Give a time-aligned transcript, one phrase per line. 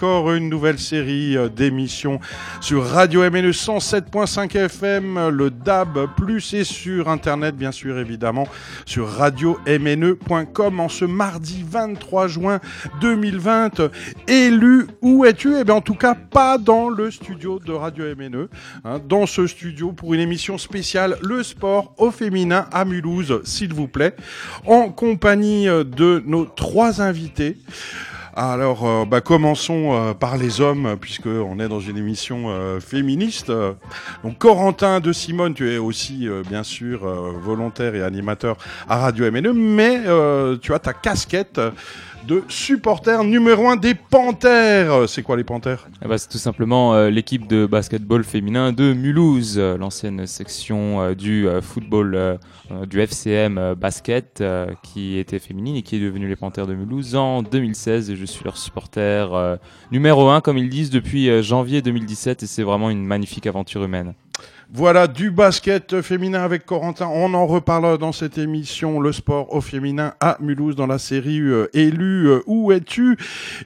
[0.00, 2.20] Encore une nouvelle série euh, d'émissions
[2.62, 6.08] sur Radio MNE 107.5 FM, le DAB+,
[6.54, 8.48] et sur Internet, bien sûr, évidemment,
[8.86, 12.60] sur radio-mne.com en ce mardi 23 juin
[13.02, 13.90] 2020.
[14.26, 15.54] Élu, où es-tu?
[15.60, 18.48] Eh bien, en tout cas, pas dans le studio de Radio MNE.
[18.86, 23.74] hein, dans ce studio, pour une émission spéciale, le sport au féminin à Mulhouse, s'il
[23.74, 24.16] vous plaît,
[24.64, 27.58] en compagnie euh, de nos trois invités.
[28.34, 33.52] Alors, euh, bah, commençons euh, par les hommes, puisqu'on est dans une émission euh, féministe.
[34.22, 38.56] Donc, Corentin de Simone, tu es aussi, bien sûr, volontaire et animateur
[38.88, 40.00] à Radio MNE, mais
[40.60, 41.60] tu as ta casquette
[42.26, 45.08] de supporter numéro un des Panthères.
[45.08, 45.88] C'est quoi les Panthères?
[46.04, 51.00] Eh ben, c'est tout simplement euh, l'équipe de basketball féminin de Mulhouse, euh, l'ancienne section
[51.00, 52.36] euh, du euh, football euh,
[52.70, 56.66] euh, du FCM euh, basket euh, qui était féminine et qui est devenue les Panthères
[56.66, 59.56] de Mulhouse en 2016 et je suis leur supporter euh,
[59.90, 63.82] numéro un comme ils disent depuis euh, janvier 2017 et c'est vraiment une magnifique aventure
[63.82, 64.14] humaine.
[64.72, 67.08] Voilà, du basket féminin avec Corentin.
[67.12, 71.40] On en reparle dans cette émission, le sport au féminin à Mulhouse dans la série
[71.40, 73.16] euh, Élu, euh, où es-tu?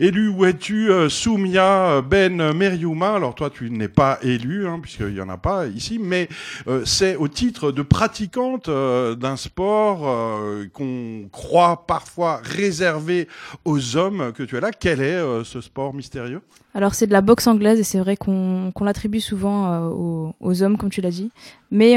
[0.01, 0.91] Élu, où es-tu?
[0.91, 3.17] Euh, Soumia Ben Meriouma.
[3.17, 6.27] Alors toi, tu n'es pas élu, hein, puisqu'il n'y en a pas ici, mais
[6.69, 13.29] euh, c'est au titre de pratiquante euh, d'un sport euh, qu'on croit parfois réservé
[13.67, 14.71] aux hommes que tu es là.
[14.71, 16.41] Quel est euh, ce sport mystérieux?
[16.77, 20.77] Alors c'est de la boxe anglaise et c'est vrai qu'on l'attribue souvent euh, aux, hommes,
[21.01, 21.31] l'as dit.
[21.71, 21.97] Mais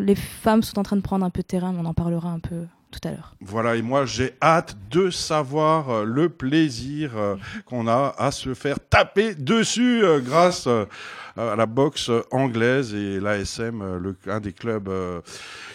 [0.00, 2.38] les femmes sont en train de prendre un peu de terrain, on en parlera un
[2.38, 3.34] peu tout à l'heure.
[3.40, 8.54] Voilà, et moi j'ai hâte de savoir euh, le plaisir euh, qu'on a à se
[8.54, 13.82] faire taper dessus euh, grâce à la boxe anglaise et l'ASM,
[14.26, 14.90] un des clubs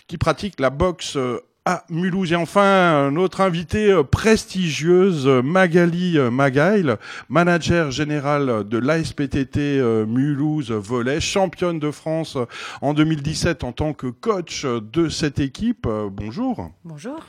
[0.07, 1.17] qui pratique la boxe
[1.65, 2.31] à Mulhouse.
[2.31, 6.95] Et enfin, notre invitée euh, prestigieuse, euh, Magali euh, Magail,
[7.29, 12.45] manager général de l'ASPTT euh, Mulhouse Volet, championne de France euh,
[12.81, 15.85] en 2017 en tant que coach euh, de cette équipe.
[15.85, 17.19] Euh, Bonjour Bonjour.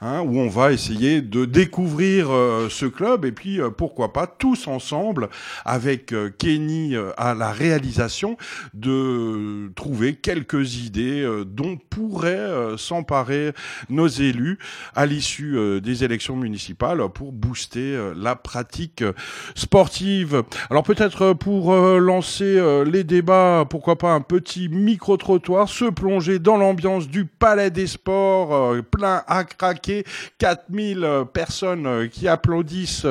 [0.00, 4.28] hein, où on va essayer de découvrir euh, ce club et puis euh, pourquoi pas
[4.28, 5.28] tous ensemble
[5.64, 8.36] avec euh, Kenny euh, à la réalisation
[8.72, 13.52] de trouver quelques idées euh, dont pourraient euh, s'emparer
[13.88, 14.58] nos élus
[14.94, 19.04] à l'issue euh, des élections municipales pour booster euh, la pratique
[19.54, 20.42] sportive.
[20.70, 26.56] Alors peut-être euh, pour lancer les débats, pourquoi pas un petit micro-trottoir, se plonger dans
[26.56, 30.04] l'ambiance du Palais des Sports, plein à craquer,
[30.38, 33.06] 4000 euh, personnes qui applaudissent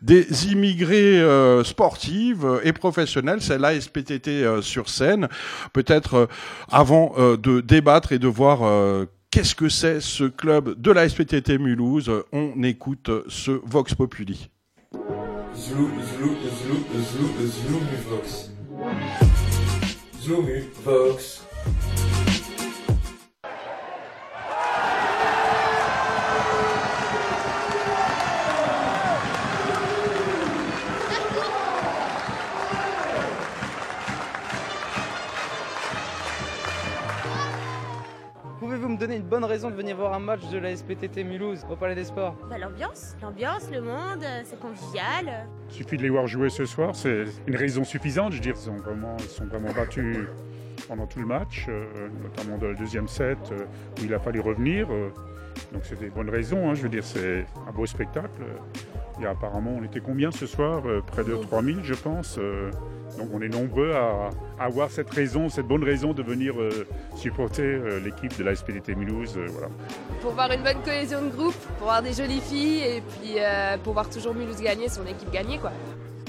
[0.00, 1.22] des immigrés
[1.64, 5.28] sportives et professionnels, c'est la SPTT euh, sur scène.
[5.72, 6.28] Peut-être
[6.70, 8.60] avant de débattre et de voir
[9.32, 13.94] qu'est-ce que c'est ce club de la SPTT Mulhouse, euh, on écoute euh, ce Vox
[13.94, 14.50] Populi.
[38.92, 41.76] Me donner une bonne raison de venir voir un match de la SPTT Mulhouse au
[41.76, 45.46] Palais des Sports Bah, l'ambiance, l'ambiance, le monde, euh, c'est convivial.
[45.70, 48.32] Il suffit de les voir jouer ce soir, c'est une raison suffisante.
[48.32, 50.28] Je veux dire, ils sont vraiment, ils sont vraiment battus
[50.88, 53.64] pendant tout le match, euh, notamment dans le deuxième set euh,
[54.00, 54.88] où il a fallu revenir.
[55.72, 56.68] Donc c'est des bonnes raisons.
[56.70, 56.74] hein.
[56.74, 58.42] je veux dire, c'est un beau spectacle.
[59.20, 62.36] Et apparemment, on était combien ce soir Euh, Près de 3000, je pense.
[62.38, 62.70] euh,
[63.18, 67.78] donc on est nombreux à, avoir cette raison, cette bonne raison de venir euh, supporter
[68.02, 69.36] l'équipe de la SPDT Mulhouse.
[69.48, 69.68] voilà.
[70.22, 73.34] pour voir une bonne cohésion de groupe, pour voir des jolies filles et puis
[73.84, 75.72] pour voir toujours Mulhouse gagner, son équipe gagner quoi.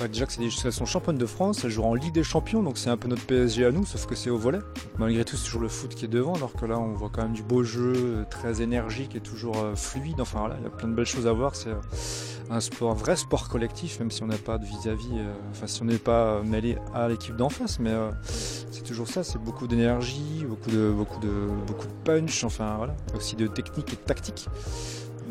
[0.03, 2.25] Bah, déjà que c'est des, elles sont championnes de France, elles joueront en Ligue des
[2.25, 4.59] Champions, donc c'est un peu notre PSG à nous, sauf que c'est au volet.
[4.97, 7.21] Malgré tout, c'est toujours le foot qui est devant, alors que là, on voit quand
[7.21, 10.19] même du beau jeu, euh, très énergique et toujours euh, fluide.
[10.19, 11.55] Enfin voilà, il y a plein de belles choses à voir.
[11.55, 15.21] C'est euh, un sport, un vrai sport collectif, même si on n'a pas de vis-à-vis,
[15.51, 19.23] enfin si on n'est pas mêlé à l'équipe d'en face, mais c'est toujours ça.
[19.23, 23.93] C'est beaucoup d'énergie, beaucoup de, beaucoup de, beaucoup de punch, enfin voilà, aussi de technique
[23.93, 24.49] et de tactique.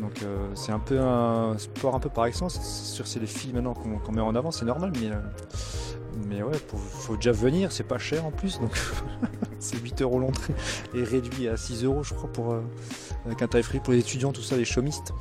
[0.03, 2.59] Donc euh, c'est un peu un sport un peu par excellence.
[2.61, 5.15] C'est sûr c'est les filles maintenant qu'on met en avant, c'est normal, mais, euh,
[6.27, 8.77] Mais ouais, faut déjà venir, c'est pas cher en plus, donc
[9.59, 10.53] c'est 8 euros l'entrée
[10.93, 12.61] et réduit à 6 euros, je crois, pour, euh,
[13.25, 15.13] avec un tarif pour les étudiants, tout ça, les chômistes.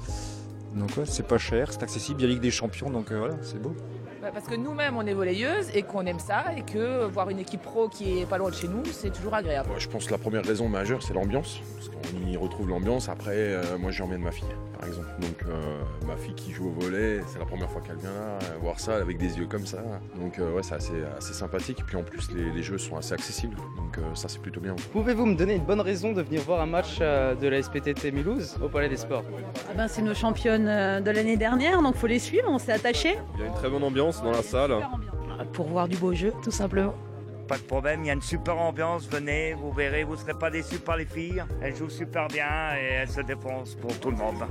[0.75, 3.37] Donc ouais, c'est pas cher, c'est accessible, il y a Ligue des Champions, donc voilà,
[3.43, 3.77] c'est beau.
[4.23, 7.41] Bah, parce que nous-mêmes, on est volleyeuse et qu'on aime ça et que voir une
[7.41, 9.71] équipe pro qui est pas loin de chez nous, c'est toujours agréable.
[9.71, 11.61] Ouais, je pense que la première raison majeure, c'est l'ambiance.
[11.75, 13.09] Parce qu'on y retrouve l'ambiance.
[13.09, 14.47] Après, euh, moi, j'emmène ma fille,
[14.79, 15.09] par exemple.
[15.19, 18.39] Donc, euh, ma fille qui joue au volet, c'est la première fois qu'elle vient là,
[18.45, 19.83] euh, voir ça avec des yeux comme ça.
[20.15, 21.81] Donc, euh, ouais, c'est assez, assez sympathique.
[21.81, 23.57] Et puis, en plus, les, les jeux sont assez accessibles.
[23.57, 24.77] Donc, euh, ça, c'est plutôt bien.
[24.93, 28.57] Pouvez-vous me donner une bonne raison de venir voir un match de la SPTT Mulhouse
[28.63, 29.25] au Palais des Sports?
[29.69, 33.19] Ah ben, c'est nos championnes de l'année dernière, donc faut les suivre, on s'est attachés.
[33.35, 34.77] Il y a une très bonne ambiance dans la salle.
[35.53, 36.95] Pour voir du beau jeu, tout simplement.
[37.49, 40.35] Pas de problème, il y a une super ambiance, venez, vous verrez, vous ne serez
[40.35, 41.45] pas déçus par les filles.
[41.61, 44.45] Elles jouent super bien et elles se défoncent pour tout le monde.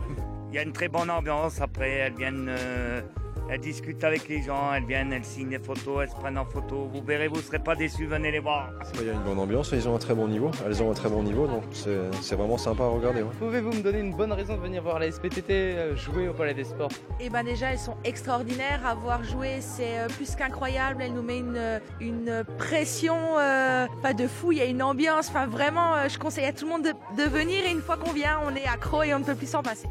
[0.49, 3.01] Il y a une très bonne ambiance, après elles viennent, euh,
[3.49, 6.45] elles discutent avec les gens, elles viennent, elles signent des photos, elles se prennent en
[6.45, 6.89] photo.
[6.93, 8.69] Vous verrez, vous ne serez pas déçus, venez les voir.
[8.99, 10.51] Il y a une bonne ambiance, ils ont un très bon niveau.
[10.65, 13.21] Elles ont un très bon niveau, donc c'est vraiment sympa à regarder.
[13.21, 13.31] ouais.
[13.39, 16.53] Pouvez-vous me donner une bonne raison de venir voir la SPTT euh, jouer au Palais
[16.53, 16.91] des Sports?
[17.19, 18.85] Et ben déjà elles sont extraordinaires.
[18.85, 21.01] Avoir joué c'est euh, plus qu'incroyable.
[21.01, 24.51] Elle nous met une, euh, une pression euh, pas de fou.
[24.51, 25.29] Il y a une ambiance.
[25.29, 27.65] Enfin vraiment, je conseille à tout le monde de, de venir.
[27.65, 29.87] Et une fois qu'on vient, on est accro et on ne peut plus s'en passer.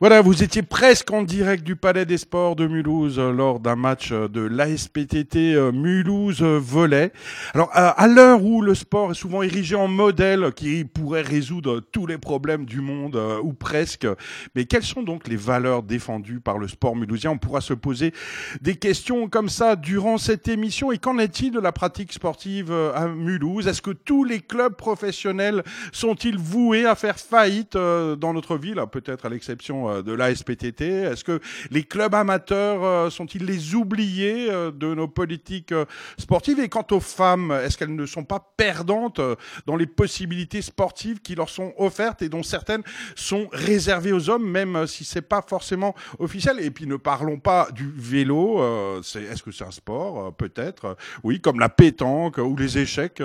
[0.00, 3.76] Voilà, vous étiez presque en direct du Palais des Sports de Mulhouse euh, lors d'un
[3.76, 7.12] match euh, de l'ASPTT euh, Mulhouse Volley.
[7.52, 12.06] Alors, à, l'heure où le sport est souvent érigé en modèle qui pourrait résoudre tous
[12.06, 14.06] les problèmes du monde, ou presque,
[14.54, 17.32] mais quelles sont donc les valeurs défendues par le sport mulhousien?
[17.32, 18.14] On pourra se poser
[18.62, 20.92] des questions comme ça durant cette émission.
[20.92, 23.68] Et qu'en est-il de la pratique sportive à Mulhouse?
[23.68, 25.62] Est-ce que tous les clubs professionnels
[25.92, 28.82] sont-ils voués à faire faillite dans notre ville?
[28.90, 30.82] Peut-être à l'exception euh, de la SPTT.
[30.82, 31.40] Est-ce que
[31.70, 35.74] les clubs amateurs euh, sont-ils les oubliés euh, de nos politiques
[36.18, 36.60] sportives?
[36.60, 39.20] Et quant aux femmes, est-ce qu'elles ne sont pas perdantes
[39.66, 42.82] dans les possibilités sportives qui leur sont offertes et dont certaines
[43.14, 46.56] sont réservées aux hommes, même si c'est pas forcément officiel?
[46.60, 48.60] Et puis ne parlons pas du vélo.
[49.02, 50.96] c'est- Est-ce que c'est un sport Peut-être?
[51.22, 53.22] Oui, comme la pétanque ou les échecs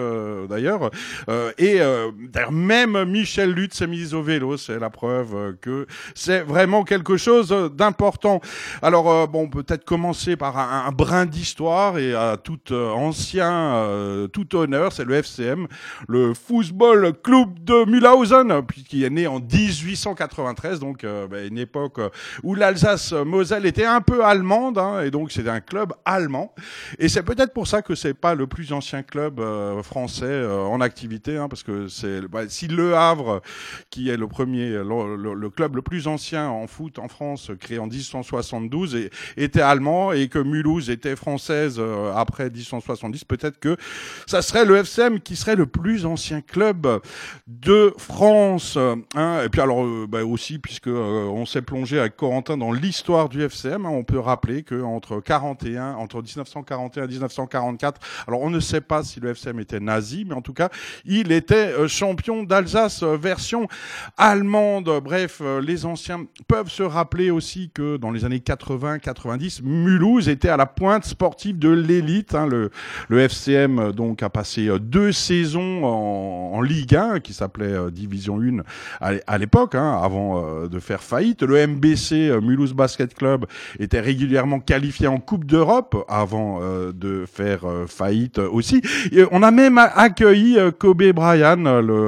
[0.49, 0.91] d'ailleurs.
[1.57, 1.79] Et
[2.29, 4.57] d'ailleurs même Michel Lutz s'est mise au vélo.
[4.57, 6.41] C'est la preuve que c'est
[6.85, 8.39] quelque chose d'important.
[8.81, 14.27] Alors euh, bon, peut-être commencer par un, brin d'histoire et à tout euh, ancien, euh,
[14.27, 15.67] tout honneur, c'est le FCM,
[16.07, 21.57] le Football Club de Mühlhausen, puis qui est né en 1893, donc euh, ben, une
[21.57, 22.09] époque euh,
[22.43, 26.53] où l'Alsace-Moselle était un peu allemande, hein, et donc c'est un club allemand.
[26.99, 30.63] Et c'est peut-être pour ça que c'est pas le plus ancien club euh, français euh,
[30.63, 33.41] en activité, hein, parce que c'est bah, si Le Havre,
[33.89, 37.87] qui est le premier, le club le plus ancien en foot en France, créé en
[37.87, 43.77] 1872, et, était allemand, et que Mulhouse était française euh, après 1870, peut-être que
[44.27, 47.01] ça serait le FCM qui serait le plus ancien club
[47.47, 48.77] de France.
[49.15, 49.41] Hein.
[49.43, 53.29] Et puis alors euh, bah, aussi, puisque euh, on s'est plongé avec Corentin dans l'histoire
[53.29, 58.49] du FCM, hein, on peut rappeler que entre 41, entre 1941 et 1944, alors on
[58.49, 60.69] ne sait pas si le FCM était nazi, mais en tout cas,
[61.05, 63.67] il était champion d'Alsace version
[64.17, 65.01] allemande.
[65.03, 70.57] Bref, les anciens peuvent se rappeler aussi que dans les années 80-90, Mulhouse était à
[70.57, 72.35] la pointe sportive de l'élite.
[72.35, 72.45] hein.
[72.45, 72.71] Le,
[73.07, 77.91] le FCM euh, donc a passé euh, deux saisons en, Ligue 1, qui s'appelait euh,
[77.91, 78.57] Division 1
[78.99, 81.43] à, l'é- à l'époque, hein, avant de faire faillite.
[81.43, 83.45] Le MBC, Mulhouse Basket Club,
[83.79, 86.59] était régulièrement qualifié en Coupe d'Europe avant
[86.93, 88.81] de faire faillite aussi.
[89.31, 91.57] On a même accueilli Kobe Bryant,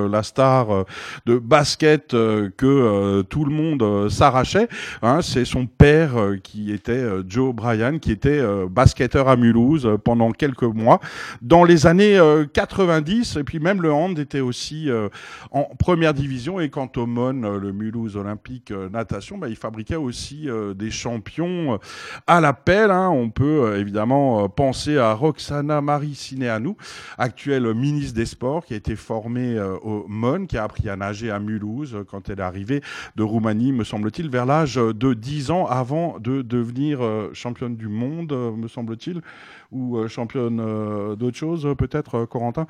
[0.10, 0.86] la star
[1.26, 4.68] de basket que tout le monde s'arrachait.
[5.02, 9.36] Hein, c'est son père euh, qui était euh, Joe Bryan, qui était euh, basketteur à
[9.36, 11.00] Mulhouse pendant quelques mois
[11.42, 13.38] dans les années euh, 90.
[13.38, 14.90] Et puis même le hand était aussi
[15.52, 16.60] en première division.
[16.60, 21.80] Et quant au MON, le Mulhouse Olympique Natation, bah, il fabriquait aussi des champions
[22.26, 22.92] à l'appel.
[22.92, 23.10] Hein.
[23.10, 26.76] On peut évidemment penser à Roxana Marie Sineanu,
[27.18, 31.30] actuelle ministre des Sports, qui a été formée au MON, qui a appris à nager
[31.30, 32.82] à Mulhouse quand elle est arrivée
[33.16, 37.88] de Roumanie, me semble vers l'âge de 10 ans avant de devenir euh, championne du
[37.88, 39.22] monde, euh, me semble-t-il,
[39.72, 42.68] ou euh, championne euh, d'autre chose, euh, peut-être, Corentin.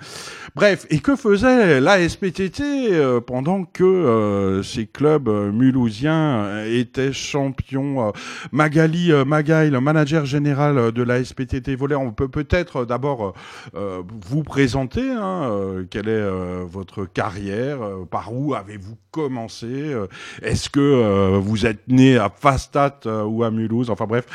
[0.55, 2.91] Bref, et que faisait la SPTT
[3.25, 8.11] pendant que ces clubs mulhousiens étaient champions
[8.51, 13.33] Magali Magaï, le manager général de la SPTT Volley, on peut peut-être d'abord
[13.73, 16.29] vous présenter hein, quelle est
[16.65, 19.95] votre carrière, par où avez-vous commencé,
[20.41, 24.25] est-ce que vous êtes né à Fastat ou à Mulhouse, enfin bref,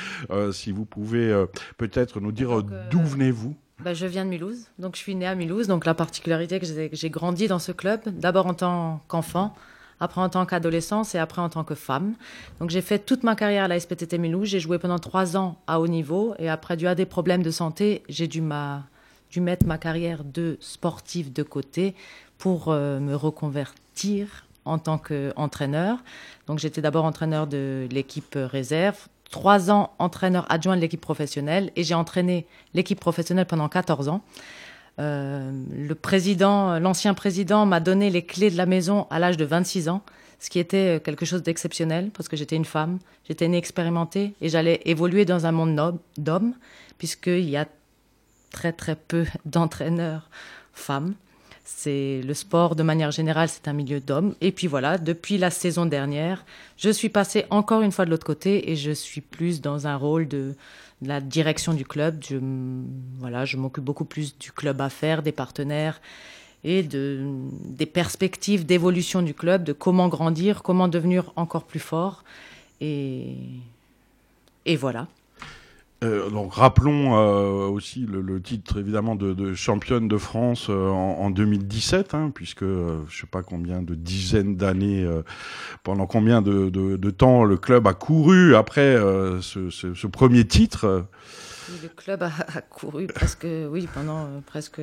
[0.52, 1.45] si vous pouvez
[1.78, 3.55] peut-être nous dire euh, d'où venez-vous?
[3.85, 5.67] Bah, je viens de Mulhouse, donc je suis née à Mulhouse.
[5.67, 9.55] Donc la particularité que j'ai que j'ai grandi dans ce club, d'abord en tant qu'enfant,
[9.99, 12.15] après en tant qu'adolescence et après en tant que femme.
[12.61, 14.49] Donc j'ai fait toute ma carrière à la SPTT Mulhouse.
[14.49, 17.51] J'ai joué pendant trois ans à haut niveau et après dû à des problèmes de
[17.51, 18.85] santé, j'ai dû, ma-
[19.31, 21.95] dû mettre ma carrière de sportive de côté
[22.39, 25.99] pour euh, me reconvertir en tant qu'entraîneur.
[26.47, 31.83] Donc j'étais d'abord entraîneur de l'équipe réserve, trois ans entraîneur adjoint de l'équipe professionnelle et
[31.83, 34.23] j'ai entraîné l'équipe professionnelle pendant 14 ans.
[35.01, 39.45] Euh, le président, l'ancien président m'a donné les clés de la maison à l'âge de
[39.45, 40.03] 26 ans,
[40.39, 44.83] ce qui était quelque chose d'exceptionnel parce que j'étais une femme, j'étais inexpérimentée et j'allais
[44.85, 46.55] évoluer dans un monde d'hommes
[46.99, 47.67] puisqu'il y a
[48.53, 50.29] très très peu d'entraîneurs
[50.75, 51.15] femmes.
[51.64, 54.35] C'est le sport de manière générale, c'est un milieu d'hommes.
[54.40, 56.45] Et puis voilà, depuis la saison dernière,
[56.76, 59.97] je suis passée encore une fois de l'autre côté et je suis plus dans un
[59.97, 60.54] rôle de,
[61.02, 62.23] la direction du club.
[62.28, 62.37] Je,
[63.19, 66.00] voilà, je m'occupe beaucoup plus du club à faire, des partenaires
[66.64, 67.26] et de,
[67.64, 72.25] des perspectives d'évolution du club, de comment grandir, comment devenir encore plus fort.
[72.81, 73.37] Et
[74.78, 75.07] voilà.
[76.03, 80.89] Euh, donc rappelons euh, aussi le, le titre évidemment de, de championne de France euh,
[80.89, 85.23] en, en 2017, hein, puisque euh, je sais pas combien de dizaines d'années, euh,
[85.85, 88.97] pendant combien de, de, de temps le club a couru après
[89.41, 91.07] ce, ce, ce premier titre.
[91.83, 94.81] Le club a, a couru presque, oui, pendant presque,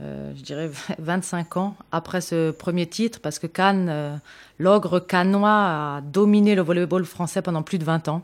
[0.00, 4.20] je dirais, 25 ans après ce premier titre, parce que Cannes,
[4.58, 5.50] l'ogre cannois
[5.96, 8.22] a dominé le volleyball français pendant plus de 20 ans.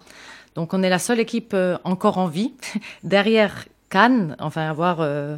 [0.55, 2.53] Donc on est la seule équipe euh, encore en vie.
[3.05, 5.37] Derrière Cannes, enfin, avoir, euh,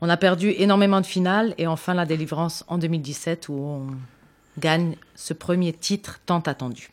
[0.00, 3.86] on a perdu énormément de finales, et enfin la délivrance en 2017, où on
[4.58, 6.90] gagne ce premier titre tant attendu.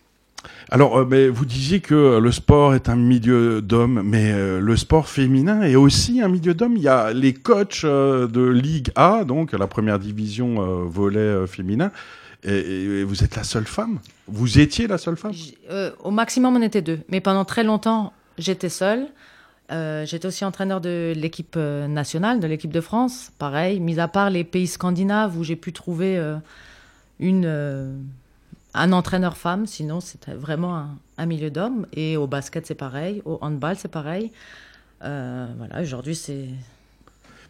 [0.71, 5.09] Alors, euh, mais vous disiez que le sport est un milieu d'hommes, mais le sport
[5.09, 6.77] féminin est aussi un milieu d'hommes.
[6.77, 11.91] Il y a les coachs de Ligue A, donc la première division volet féminin,
[12.43, 13.99] et, vous êtes la seule femme?
[14.27, 15.33] Vous étiez la seule femme?
[15.69, 16.99] Euh, au maximum, on était deux.
[17.09, 19.07] Mais pendant très longtemps, j'étais seule.
[19.71, 23.31] Euh, j'étais aussi entraîneur de l'équipe euh, nationale, de l'équipe de France.
[23.37, 26.19] Pareil, mis à part les pays scandinaves où j'ai pu trouver
[27.19, 27.99] une,
[28.73, 29.67] un entraîneur femme.
[29.67, 31.87] Sinon, c'était vraiment un, un milieu d'hommes.
[31.93, 33.21] Et au basket, c'est pareil.
[33.25, 34.31] Au handball, c'est pareil.
[35.01, 36.47] Voilà, aujourd'hui, c'est.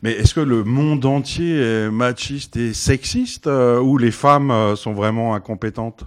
[0.02, 4.76] Mais est-ce que le monde entier est machiste et sexiste, euh, ou les femmes euh,
[4.76, 6.06] sont vraiment incompétentes?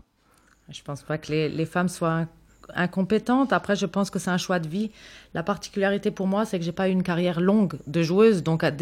[0.71, 2.27] Je pense pas que les, femmes soient inc-
[2.75, 3.53] incompétentes.
[3.53, 4.91] Après, je pense que c'est un choix de vie.
[5.35, 8.43] La particularité pour moi, c'est que j'ai pas eu une carrière longue de joueuse.
[8.43, 8.73] Donc, à-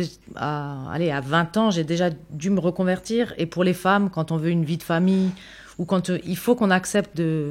[0.93, 3.35] allez, à 20 ans, j'ai déjà dû me reconvertir.
[3.38, 5.31] Et pour les femmes, quand on veut une vie de famille,
[5.79, 7.50] ou quand euh, il faut qu'on accepte de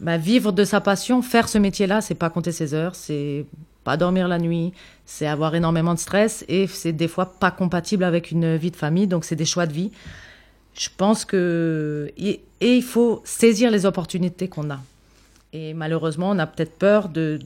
[0.00, 3.44] bah, vivre de sa passion, faire ce métier-là, c'est pas compter ses heures, c'est
[3.84, 4.72] pas dormir la nuit,
[5.06, 8.76] c'est avoir énormément de stress et c'est des fois pas compatible avec une vie de
[8.76, 9.06] famille.
[9.06, 9.90] Donc, c'est des choix de vie.
[10.74, 14.80] Je pense que et il faut saisir les opportunités qu'on a.
[15.52, 17.38] Et malheureusement, on a peut-être peur de,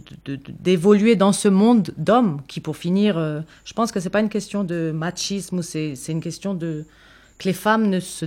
[0.61, 4.29] d'évoluer dans ce monde d'hommes qui, pour finir, euh, je pense que c'est pas une
[4.29, 6.85] question de machisme c'est une question de
[7.39, 8.27] que les femmes ne se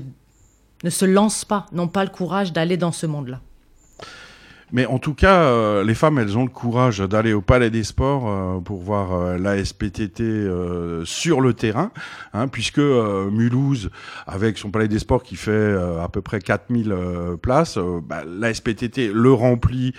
[0.83, 3.41] ne se lancent pas, n'ont pas le courage d'aller dans ce monde-là.
[4.71, 7.83] Mais en tout cas, euh, les femmes, elles ont le courage d'aller au Palais des
[7.83, 11.91] Sports euh, pour voir euh, la SPTT euh, sur le terrain,
[12.33, 13.89] hein, puisque euh, Mulhouse,
[14.27, 18.23] avec son Palais des Sports qui fait euh, à peu près 4000 euh, places, bah,
[18.27, 19.93] la SPTT le remplit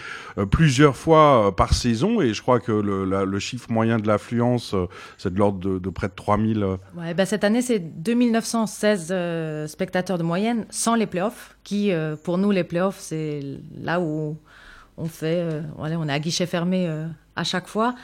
[0.50, 4.74] plusieurs fois par saison, et je crois que le, le chiffre moyen de l'affluence,
[5.18, 6.62] c'est de l'ordre de, de près de 3000.
[6.62, 11.92] euh, Ouais, ben cette année, c'est 2916 euh, spectateurs de moyenne, sans les playoffs, qui,
[11.92, 13.40] euh, pour nous, les playoffs, c'est
[13.80, 14.36] là où
[14.96, 17.94] on fait, euh, voilà, on est à guichet fermé euh, à chaque fois.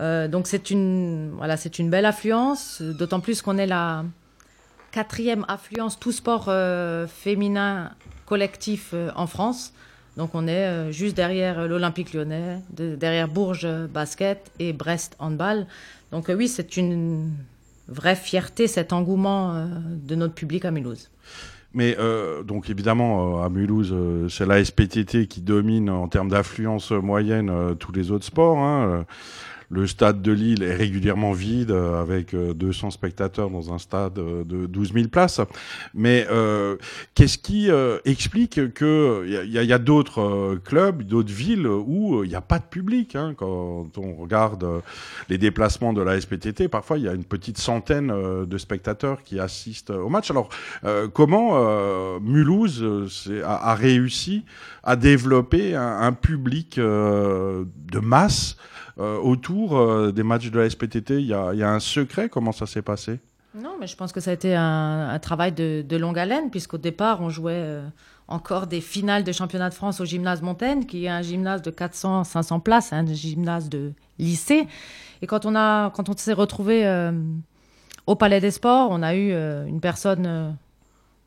[0.00, 4.04] Euh, donc c'est une, voilà, c'est une belle affluence, euh, d'autant plus qu'on est la
[4.92, 7.92] quatrième affluence tout sport euh, féminin
[8.26, 9.72] collectif euh, en France.
[10.16, 14.72] Donc on est euh, juste derrière euh, l'Olympique lyonnais, de- derrière Bourges euh, basket et
[14.72, 15.66] Brest handball.
[16.10, 17.30] Donc euh, oui, c'est une
[17.86, 21.10] vraie fierté, cet engouement euh, de notre public à Mulhouse.
[21.72, 26.28] Mais euh, donc évidemment, euh, à Mulhouse, euh, c'est la SPTT qui domine en termes
[26.28, 28.58] d'affluence moyenne euh, tous les autres sports.
[28.58, 29.04] hein.
[29.72, 33.78] Euh, Le stade de Lille est régulièrement vide euh, avec euh, 200 spectateurs dans un
[33.78, 35.40] stade euh, de 12 000 places.
[35.94, 36.76] Mais euh,
[37.14, 42.26] qu'est-ce qui euh, explique que il y a, d'autres euh, clubs, d'autres villes où euh,
[42.26, 44.80] il n'y a pas de public hein, Quand on regarde euh,
[45.28, 49.22] les déplacements de la SPTT, parfois il y a une petite centaine euh, de spectateurs
[49.22, 50.30] qui assistent au match.
[50.30, 50.48] Alors
[50.84, 54.44] euh, comment euh, Mulhouse euh, a, réussi
[54.82, 61.20] à développer un, public euh, de masse euh, autour euh, des matchs de la SPTT
[61.20, 63.20] il y, a, un secret Comment ça s'est passé?
[63.54, 67.20] Non, mais je pense que ça a été un, travail de, longue haleine, puisqu'au départ,
[67.20, 67.82] on jouait euh,
[68.30, 71.70] encore des finales de championnat de France au gymnase Montaigne, qui est un gymnase de
[71.70, 74.68] 400-500 places, un gymnase de lycée.
[75.20, 77.12] Et quand on, a, quand on s'est retrouvé euh,
[78.06, 80.50] au Palais des Sports, on a eu euh, une personne euh,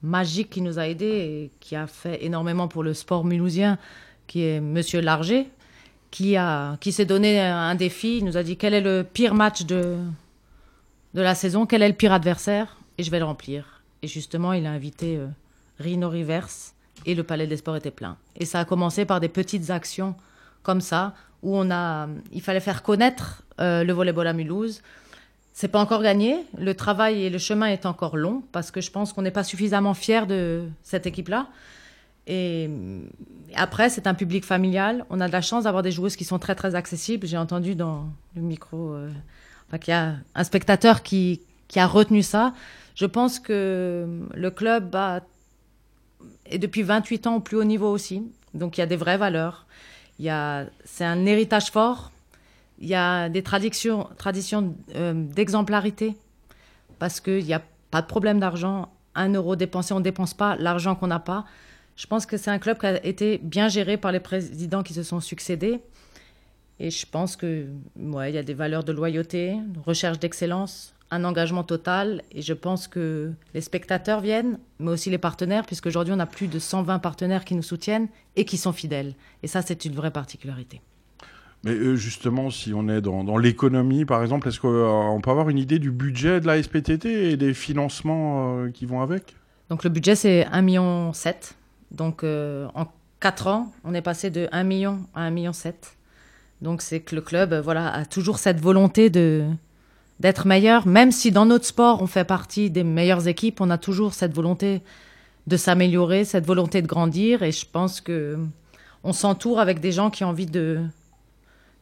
[0.02, 3.78] magique qui nous a aidés et qui a fait énormément pour le sport mulhousien,
[4.26, 5.50] qui est Monsieur Larger,
[6.14, 6.36] qui,
[6.80, 8.20] qui s'est donné un défi.
[8.20, 9.98] Il nous a dit quel est le pire match de,
[11.16, 13.82] de la saison, quel est le pire adversaire, et je vais le remplir.
[14.04, 15.26] Et justement, il a invité euh,
[15.80, 16.50] Rino Rivers,
[17.08, 18.16] et le Palais des Sports était plein.
[18.36, 20.14] Et ça a commencé par des petites actions
[20.62, 24.84] comme ça, où on a, il fallait faire connaître euh, le volleyball à Mulhouse.
[25.52, 28.92] C'est pas encore gagné, le travail et le chemin est encore long, parce que je
[28.92, 31.48] pense qu'on n'est pas suffisamment fiers de cette équipe-là.
[32.28, 32.70] Et
[33.56, 35.06] après, c'est un public familial.
[35.10, 37.28] On a de la chance d'avoir des joueuses qui sont très très accessibles.
[37.28, 39.10] J'ai entendu dans le micro euh,
[39.80, 42.54] qu'il y a un spectateur qui, qui a retenu ça.
[42.96, 44.96] Je pense que le club
[46.46, 48.24] est depuis 28 ans au plus haut niveau aussi.
[48.54, 49.66] Donc il y a des vraies valeurs.
[50.20, 52.12] Il y a, c'est un héritage fort.
[52.80, 56.16] Il y a des traditions, traditions euh, d'exemplarité
[57.00, 57.62] parce qu'il n'y a
[57.92, 58.90] pas de problème d'argent.
[59.16, 61.46] Un euro dépensé, on ne dépense pas l'argent qu'on n'a pas.
[61.96, 64.94] Je pense que c'est un club qui a été bien géré par les présidents qui
[64.94, 65.80] se sont succédés.
[66.80, 70.96] Et je pense que ouais, il y a des valeurs de loyauté, de recherche d'excellence,
[71.12, 72.24] un engagement total.
[72.32, 76.48] Et je pense que les spectateurs viennent, mais aussi les partenaires, puisqu'aujourd'hui on a plus
[76.48, 79.14] de 120 partenaires qui nous soutiennent et qui sont fidèles.
[79.44, 80.82] Et ça, c'est une vraie particularité.
[81.64, 85.50] Mais euh, justement, si on est dans, dans l'économie, par exemple, est-ce qu'on peut avoir
[85.50, 89.36] une idée du budget de la SPTT et des financements euh, qui vont avec?
[89.70, 91.12] Donc le budget, c'est 1,7 million.
[91.94, 92.88] Donc euh, en
[93.20, 95.52] 4 ans, on est passé de 1 million à 1,7 million.
[96.62, 99.46] Donc c'est que le club euh, voilà, a toujours cette volonté de
[100.20, 103.78] d'être meilleur, même si dans notre sport, on fait partie des meilleures équipes, on a
[103.78, 104.82] toujours cette volonté
[105.48, 107.44] de s'améliorer, cette volonté de grandir.
[107.44, 108.38] Et je pense que
[109.04, 110.82] on s'entoure avec des gens qui ont envie de...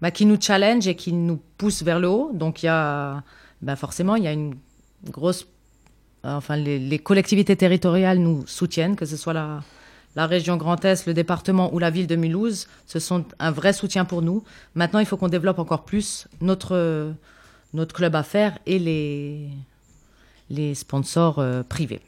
[0.02, 2.32] bah, qui nous challenge et qui nous poussent vers le haut.
[2.34, 3.22] Donc il y a...
[3.62, 4.56] bah, forcément, il y a une
[5.10, 5.48] grosse
[6.24, 9.62] enfin les, les collectivités territoriales nous soutiennent, que ce soit la,
[10.16, 13.74] la région Grand Est, le département ou la ville de Mulhouse, ce sont un vrai
[13.74, 14.44] soutien pour nous.
[14.76, 17.14] Maintenant, il faut qu'on développe encore plus notre,
[17.74, 19.50] notre club à faire et les,
[20.50, 22.02] les sponsors euh, privés.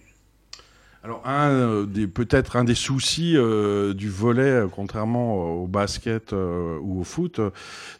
[1.06, 6.32] Alors, un euh, des peut-être un des soucis euh, du volet, euh, contrairement au basket
[6.32, 7.42] ou au foot,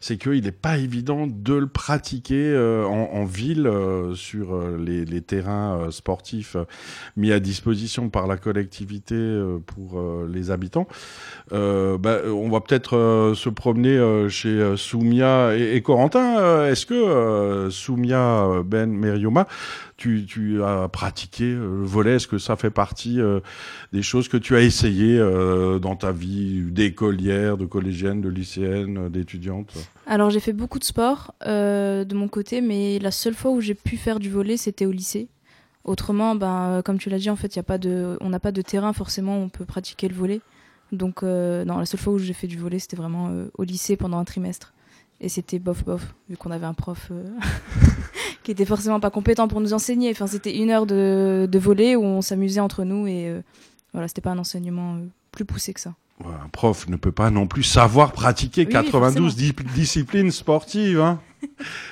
[0.00, 3.70] c'est qu'il n'est pas évident de le pratiquer en, ville
[4.14, 6.56] sur les, terrains sportifs
[7.16, 9.14] mis à disposition par la collectivité
[9.66, 10.86] pour les habitants.
[11.50, 16.66] Bah, on va peut-être se promener chez Soumia et, et Corentin.
[16.66, 19.46] Est-ce que Soumia Ben Merioma,
[19.96, 23.40] tu, as pratiqué euh, le volet Est-ce que ça fait partie euh,
[23.92, 29.08] des choses que tu as essayé euh, dans ta vie d'écolière, de collégienne, de lycéenne,
[29.08, 29.74] d'étudiante?
[30.06, 33.74] Alors j'ai fait beaucoup de sport de mon côté, mais la seule fois où j'ai
[33.74, 35.28] pu faire du volet, c'était au lycée.
[35.84, 38.52] Autrement, ben, comme tu l'as dit, en fait, y a pas de, on n'a pas
[38.52, 40.40] de terrain forcément où on peut pratiquer le volet.
[40.92, 44.18] Donc, non, la seule fois où j'ai fait du volet, c'était vraiment au lycée pendant
[44.18, 44.72] un trimestre.
[45.20, 47.24] Et c'était bof bof, vu qu'on avait un prof euh,
[48.42, 50.10] qui était forcément pas compétent pour nous enseigner.
[50.10, 53.40] Enfin, c'était une heure de, de volet où on s'amusait entre nous et euh,
[53.92, 55.94] voilà, c'était pas un enseignement euh, plus poussé que ça.
[56.24, 61.00] Ouais, Un prof ne peut pas non plus savoir pratiquer Oui, 92 di- disciplines sportives.
[61.00, 61.20] Hein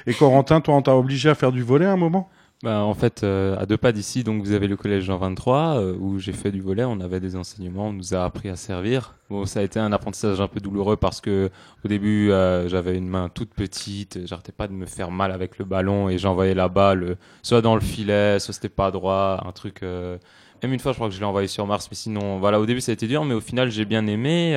[0.07, 2.29] et Corentin, toi, on t'a obligé à faire du volet à un moment?
[2.63, 5.81] Bah, en fait, euh, à deux pas d'ici, donc vous avez le collège Jean 23
[5.81, 6.85] euh, où j'ai fait du volet.
[6.85, 9.15] On avait des enseignements, on nous a appris à servir.
[9.31, 11.51] Bon, ça a été un apprentissage un peu douloureux parce que
[11.85, 15.59] au début, euh, j'avais une main toute petite, j'arrêtais pas de me faire mal avec
[15.59, 19.43] le ballon et j'envoyais la balle euh, soit dans le filet, soit c'était pas droit,
[19.45, 19.83] un truc.
[19.83, 20.17] euh,
[20.63, 22.67] Même une fois, je crois que je l'ai envoyé sur Mars, mais sinon, voilà, au
[22.67, 24.55] début, ça a été dur, mais au final, j'ai bien aimé.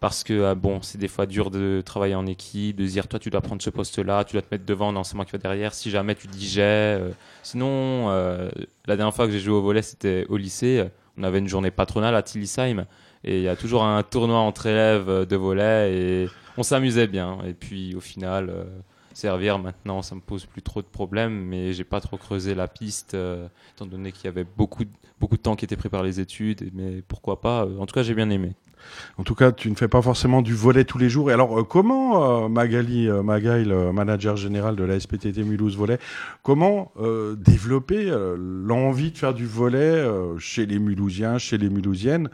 [0.00, 3.18] Parce que euh, bon, c'est des fois dur de travailler en équipe, de dire toi
[3.18, 5.38] tu dois prendre ce poste-là, tu dois te mettre devant, non c'est moi qui vais
[5.38, 5.74] derrière.
[5.74, 7.10] Si jamais tu dis j'ai, euh,
[7.42, 8.48] sinon euh,
[8.86, 10.84] la dernière fois que j'ai joué au volet c'était au lycée,
[11.16, 12.86] on avait une journée patronale à Tillisheim
[13.24, 17.08] et il y a toujours un tournoi entre élèves euh, de volet et on s'amusait
[17.08, 17.38] bien.
[17.46, 18.52] Et puis au final,
[19.14, 22.66] servir maintenant, ça me pose plus trop de problèmes, mais j'ai pas trop creusé la
[22.68, 23.14] piste,
[23.74, 26.18] étant donné qu'il y avait beaucoup, de- beaucoup de temps qui était pris par les
[26.20, 26.70] études.
[26.74, 28.54] Mais pourquoi pas En tout cas, j'ai bien aimé.
[29.16, 31.30] En tout cas, tu ne fais pas forcément du volet tous les jours.
[31.30, 35.76] Et alors, euh, comment euh, Magali euh, Magaï, le manager général de la SPTT Mulhouse
[35.76, 35.98] Volet,
[36.42, 36.92] comment
[37.36, 40.04] développer l'envie de faire du volet
[40.38, 42.30] chez les Mulhousiens, chez les Mulhousiennes,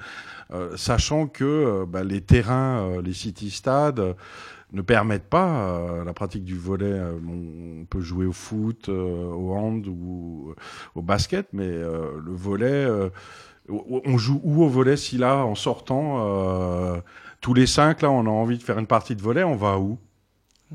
[0.76, 4.14] sachant que bah, les terrains, les city-stades
[4.74, 6.86] ne permettent pas euh, la pratique du volet.
[6.86, 10.54] Euh, on, peut jouer au foot, euh, au hand ou
[10.94, 12.86] au basket, mais le volet...
[13.68, 17.00] on joue où au volet si là, en sortant, euh,
[17.40, 19.78] tous les cinq, là, on a envie de faire une partie de volet, on va
[19.78, 19.98] où?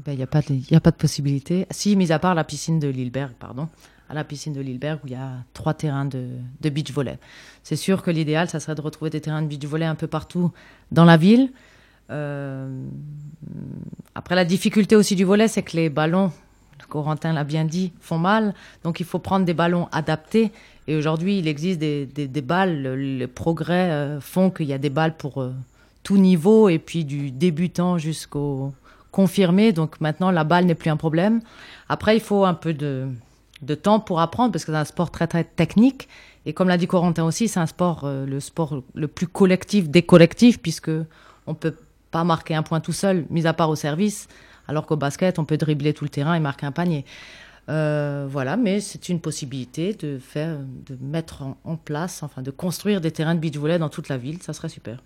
[0.07, 1.67] Il n'y a, pas de- y a pas de possibilité.
[1.71, 3.67] Si, mis à part la piscine de Lilleberg, pardon.
[4.07, 6.29] À la piscine de Lilleberg, où il y a trois terrains de,
[6.61, 7.19] de beach volley.
[7.63, 10.07] C'est sûr que l'idéal, ça serait de retrouver des terrains de beach volley un peu
[10.07, 10.51] partout
[10.91, 11.51] dans la ville.
[12.09, 12.85] Euh,
[14.15, 16.31] après, la difficulté aussi du volet, c'est que les ballons,
[16.87, 18.55] Corentin l'a bien dit, font mal.
[18.83, 20.51] Donc, il faut prendre des ballons adaptés.
[20.89, 22.81] Et aujourd'hui, il existe des, des- balles.
[22.81, 25.53] Le, le progrès euh, font qu'il y a des balles pour euh,
[26.01, 28.73] tout niveau, et puis du débutant jusqu'au
[29.11, 29.71] confirmé.
[29.71, 31.41] Donc maintenant, la balle n'est plus un problème.
[31.89, 33.07] Après, il faut un peu de,
[33.61, 36.09] de temps pour apprendre, parce que c'est un sport très, très technique.
[36.47, 39.89] Et comme l'a dit Corentin aussi, c'est un sport, euh, le sport le plus collectif
[39.89, 40.91] des collectifs, puisque
[41.45, 41.75] on peut
[42.09, 44.27] pas marquer un point tout seul, mis à part au service,
[44.67, 47.05] alors qu'au basket, on peut dribbler tout le terrain et marquer un panier.
[47.69, 52.99] Euh, voilà, mais c'est une possibilité de faire, de mettre en, place, enfin, de construire
[52.99, 54.41] des terrains de beach volley dans toute la ville.
[54.41, 55.03] Ça serait super.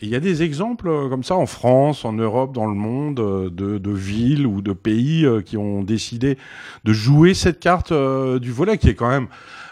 [0.00, 3.20] Il y a des exemples euh, comme ça en France, en Europe, dans le monde,
[3.20, 6.36] euh, de, de villes ou de pays qui ont décidé
[6.84, 9.28] de jouer cette carte du volet, qui est quand même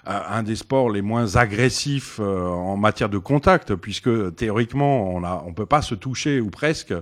[0.07, 5.43] un des sports les moins agressifs euh, en matière de contact, puisque théoriquement, on a,
[5.47, 6.95] on peut pas se toucher ou presque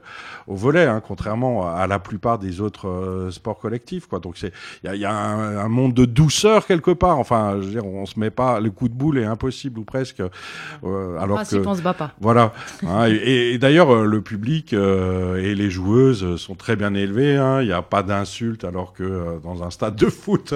[0.47, 4.07] au volet, hein, contrairement à la plupart des autres euh, sports collectifs.
[4.07, 4.19] Quoi.
[4.21, 7.19] Donc c'est, il y a, il y a un, un monde de douceur quelque part.
[7.19, 9.85] Enfin, je veux dire, on se met pas, le coup de boule est impossible ou
[9.85, 10.21] presque.
[10.21, 12.13] euh, alors principe, que on se bat pas.
[12.21, 12.53] voilà.
[12.87, 16.95] Hein, et, et d'ailleurs, euh, le public euh, et les joueuses euh, sont très bien
[16.95, 17.37] élevés.
[17.37, 17.61] hein.
[17.61, 20.55] Il n'y a pas d'insultes, alors que euh, dans un stade de foot,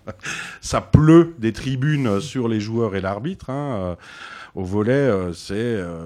[0.60, 1.52] ça pleut des
[2.20, 3.50] sur les joueurs et l'arbitre.
[3.50, 3.76] hein.
[3.80, 3.94] Euh,
[4.54, 5.98] Au volet, euh, c'est euh,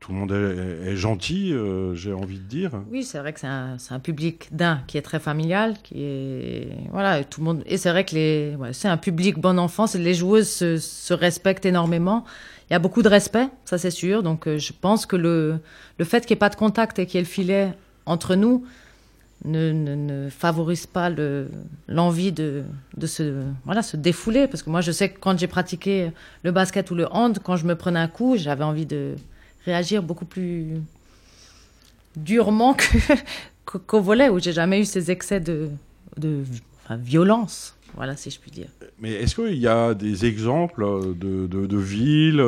[0.00, 1.54] tout le monde est, gentil,
[1.94, 2.72] j'ai envie de dire.
[2.90, 7.24] Oui, c'est vrai que c'est un, public d'un qui est très familial, qui est voilà,
[7.24, 7.62] tout le monde.
[7.66, 9.86] Et c'est vrai que c'est un public bon enfant.
[9.94, 12.24] Les joueuses se, respectent énormément.
[12.68, 14.22] Il y a beaucoup de respect, ça c'est sûr.
[14.22, 15.60] Donc je pense que le
[15.98, 17.72] le fait qu'il n'y ait pas de contact et qu'il y ait le filet
[18.04, 18.64] entre nous
[19.44, 21.48] ne, ne, ne favorise pas le
[21.88, 22.62] l'envie de
[22.96, 24.46] de se voilà se défouler.
[24.48, 26.10] Parce que moi je sais que quand j'ai pratiqué
[26.42, 29.14] le basket ou le hand, quand je me prenais un coup, j'avais envie de
[29.64, 30.80] réagir beaucoup plus
[32.16, 32.76] durement
[33.64, 35.68] qu'au- volet, où j'ai jamais eu ces excès de,
[36.16, 36.42] de
[36.84, 38.68] enfin, violence, voilà, si je puis dire.
[39.00, 42.40] Mais est-ce qu'il y a des exemples de, de, de villes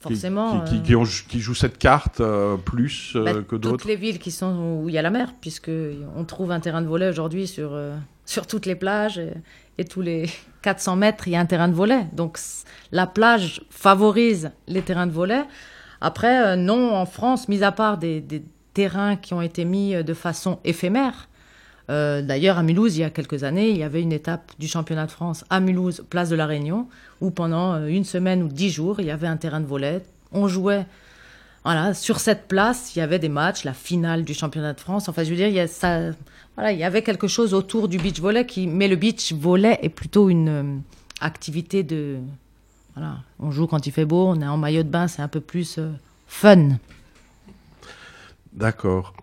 [0.00, 3.40] forcément, qui, qui, euh, qui ont- qui jouent cette carte euh, plus euh, Bah, que
[3.56, 5.70] toutes d'autres les villes qui sont où il y a la mer, puisque
[6.16, 9.32] on trouve un terrain de volet aujourd'hui sur, euh, sur toutes les plages et,
[9.78, 10.28] et tous les
[10.62, 12.06] 400 mètres, il y a un terrain de volet.
[12.12, 12.38] Donc
[12.92, 15.42] la plage favorise les terrains de volet.
[16.00, 19.94] Après, euh, non, en France, mis à part des, des terrains qui ont été mis
[19.96, 21.28] euh, de façon éphémère.
[21.90, 24.68] Euh, D'ailleurs, à Mulhouse, il y a quelques années, il y avait une étape du
[24.68, 26.88] championnat de France à Mulhouse, place de la Réunion,
[27.20, 30.02] où pendant euh, une semaine ou dix jours, il y avait un terrain de volet.
[30.32, 30.86] On jouait
[31.64, 35.08] voilà, sur cette place, il y avait des matchs, la finale du championnat de France.
[35.08, 36.12] Enfin, je veux dire, il y, a ça,
[36.70, 40.30] il y avait quelque chose autour du beach volley, mais le beach volley est plutôt
[40.30, 40.76] une euh,
[41.20, 42.20] activité de.
[42.94, 45.28] Voilà, on joue quand il fait beau, on est en maillot de bain, c'est un
[45.28, 45.78] peu plus
[46.26, 46.70] fun.
[48.52, 49.14] D'accord.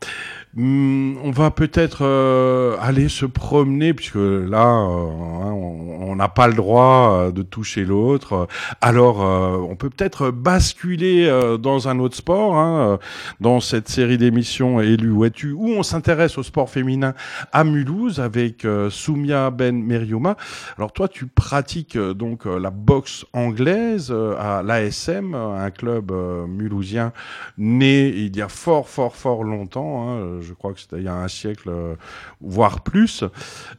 [0.58, 5.10] Hum, on va peut-être euh, aller se promener, puisque là, euh,
[5.44, 8.48] hein, on n'a pas le droit euh, de toucher l'autre.
[8.80, 13.00] Alors, on peut peut-être basculer dans un autre sport, hein,
[13.42, 17.14] dans cette série d'émissions Élu ou es-tu, où on s'intéresse au sport féminin
[17.52, 20.38] à Mulhouse avec Soumia Ben Meriouma.
[20.78, 26.12] Alors toi, tu pratiques donc la boxe anglaise à l'ASM, un club
[26.48, 27.12] mulhousien
[27.58, 30.10] né il y a fort, fort, fort longtemps.
[30.10, 31.96] hein, je crois que c'était il y a un siècle, euh,
[32.42, 33.24] voire plus.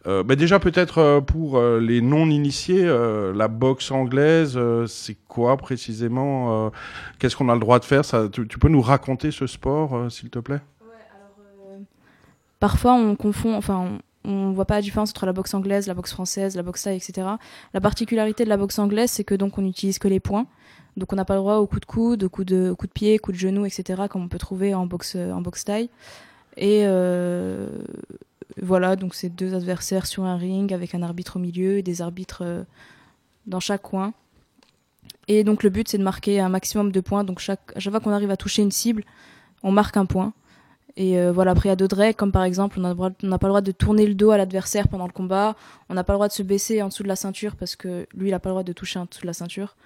[0.06, 2.86] Mais déjà peut-être euh, pour les non-initiés,
[3.34, 6.70] la boxe anglaise, c'est quoi précisément
[7.18, 8.02] Qu'est-ce qu'on a le droit de faire?
[8.30, 10.60] Tu, peux nous raconter ce sport, s'il te plaît?
[12.58, 16.12] Parfois, on confond, enfin, on, voit pas la différence entre la boxe anglaise, la boxe
[16.12, 17.28] française, la boxe thaï, etc.
[17.74, 20.46] La particularité de la boxe anglaise, c'est que donc on n'utilise que les poings.
[20.96, 22.86] Donc on n'a pas le droit au coup de coude, au coup de, au coup
[22.86, 24.04] de pied, coup de genou, etc.
[24.08, 25.90] comme on peut trouver en boxe, en boxe thaï.
[26.56, 27.68] Et euh,
[28.60, 32.00] voilà, donc c'est deux adversaires sur un ring avec un arbitre au milieu et des
[32.00, 32.64] arbitres euh,
[33.46, 34.14] dans chaque coin.
[35.28, 37.24] Et donc le but c'est de marquer un maximum de points.
[37.24, 39.04] Donc chaque, à chaque fois qu'on arrive à toucher une cible,
[39.62, 40.32] on marque un point.
[40.96, 43.46] Et euh, voilà, après il y a d'autres règles, comme par exemple, on n'a pas
[43.46, 45.54] le droit de tourner le dos à l'adversaire pendant le combat,
[45.90, 48.06] on n'a pas le droit de se baisser en dessous de la ceinture parce que
[48.14, 49.76] lui il n'a pas le droit de toucher en dessous de la ceinture.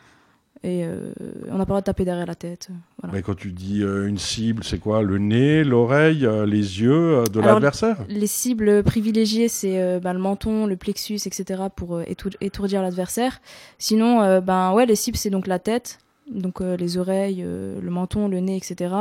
[0.63, 1.13] Et euh,
[1.51, 2.69] on n'a pas le droit de taper derrière la tête.
[3.01, 3.15] Voilà.
[3.15, 5.01] Mais quand tu dis euh, une cible, c'est quoi?
[5.03, 7.97] Le nez, l'oreille, euh, les yeux euh, de l'adversaire?
[8.09, 11.63] Les cibles privilégiées, c'est euh, bah, le menton, le plexus, etc.
[11.75, 13.41] pour euh, étour- étourdir l'adversaire.
[13.79, 15.99] Sinon, euh, ben ouais, les cibles, c'est donc la tête,
[16.31, 18.95] donc euh, les oreilles, euh, le menton, le nez, etc.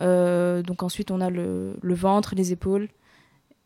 [0.00, 2.88] Euh, donc ensuite, on a le, le ventre, les épaules.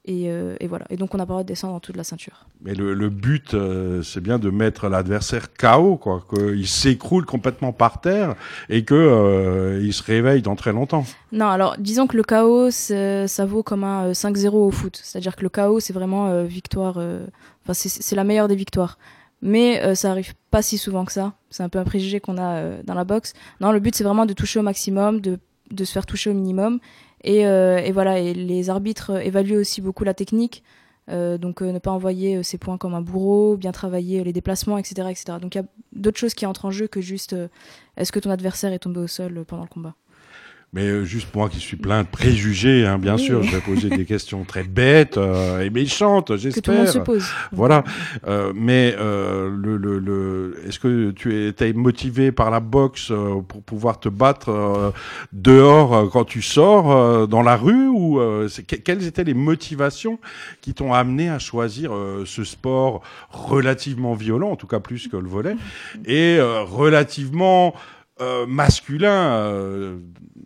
[0.08, 0.84] Et, euh, et voilà.
[0.88, 2.46] Et donc, on n'a pas le droit de descendre en dessous de la ceinture.
[2.62, 7.72] Mais le, le but, euh, c'est bien de mettre l'adversaire KO, quoi, qu'il s'écroule complètement
[7.72, 8.36] par terre
[8.68, 11.04] et que euh, il se réveille dans très longtemps.
[11.32, 15.00] Non, alors disons que le KO, ça vaut comme un euh, 5-0 au foot.
[15.02, 16.98] C'est-à-dire que le KO, c'est vraiment victoire.
[17.64, 18.98] Enfin, c'est- la meilleure des victoires.
[19.42, 21.34] Mais ça arrive pas si souvent que ça.
[21.50, 23.32] C'est un peu un préjugé qu'on a dans la boxe.
[23.60, 25.38] Non, le but, c'est vraiment de toucher au maximum, de,
[25.70, 26.78] de se faire toucher au minimum.
[27.26, 30.62] Et, euh, et voilà, et les arbitres évaluent aussi beaucoup la technique.
[31.08, 34.78] Euh, donc euh, ne pas envoyer ses points comme un bourreau, bien travailler les déplacements,
[34.78, 35.08] etc.
[35.10, 35.38] etc.
[35.40, 37.34] Donc il y a d'autres choses qui entrent en jeu que juste
[37.96, 39.94] est-ce que ton adversaire est tombé au sol pendant le combat?
[40.76, 43.22] Mais euh, juste moi qui suis plein de préjugés, hein, bien Oui.
[43.24, 46.62] sûr, je vais poser des questions très bêtes euh, et méchantes, j'espère.
[46.62, 47.24] tout le monde se pose.
[47.50, 47.82] Voilà.
[48.28, 53.40] Euh, mais euh, le, le, le, est-ce que tu es motivé par la boxe euh,
[53.40, 54.90] pour pouvoir te battre euh,
[55.32, 59.32] dehors euh, quand tu sors euh, dans la rue ou euh, que- quelles étaient les
[59.32, 60.18] motivations
[60.60, 65.16] qui t'ont amené à choisir euh, ce sport relativement violent, en tout cas plus que
[65.16, 65.56] le volet,
[66.04, 67.72] et euh, relativement
[68.20, 69.96] euh, masculin euh,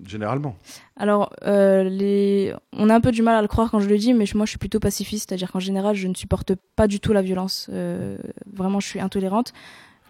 [0.07, 0.57] généralement.
[0.97, 4.15] Alors, euh, on a un peu du mal à le croire quand je le dis,
[4.15, 7.13] mais moi je suis plutôt pacifiste, c'est-à-dire qu'en général je ne supporte pas du tout
[7.13, 7.69] la violence.
[7.73, 8.19] Euh,
[8.53, 9.53] vraiment, je suis intolérante.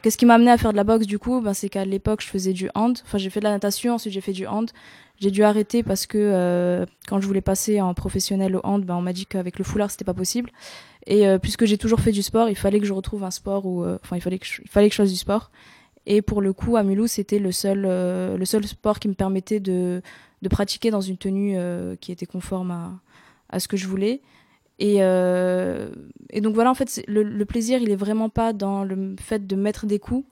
[0.02, 1.40] Qu'est-ce qui m'a amené à faire de la boxe du coup?
[1.40, 4.14] Ben, C'est qu'à l'époque je faisais du hand, enfin j'ai fait de la natation, ensuite
[4.14, 4.70] j'ai fait du hand.
[5.18, 8.96] J'ai dû arrêter parce que euh, quand je voulais passer en professionnel au hand, ben,
[8.96, 10.50] on m'a dit qu'avec le foulard c'était pas possible.
[11.06, 13.84] Et puisque j'ai toujours fait du sport, il fallait que je retrouve un sport où,
[13.86, 15.50] enfin il fallait je, il fallait que je fasse du sport.
[16.12, 19.14] Et pour le coup, à Mulhouse, c'était le seul, euh, le seul sport qui me
[19.14, 20.02] permettait de,
[20.50, 22.72] pratiquer dans une tenue euh, qui était conforme
[23.48, 24.20] à, ce que je voulais.
[24.80, 25.88] Et, euh,
[26.42, 29.86] donc voilà, en fait, le, plaisir, il est vraiment pas dans le fait de mettre
[29.86, 30.26] des coups.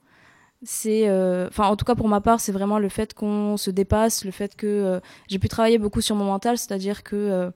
[0.63, 1.05] C'est,
[1.47, 4.31] enfin, en tout cas pour ma part, c'est vraiment le fait qu'on se dépasse, le
[4.31, 7.49] fait que j'ai pu travailler beaucoup sur mon mental, c'est-à-dire que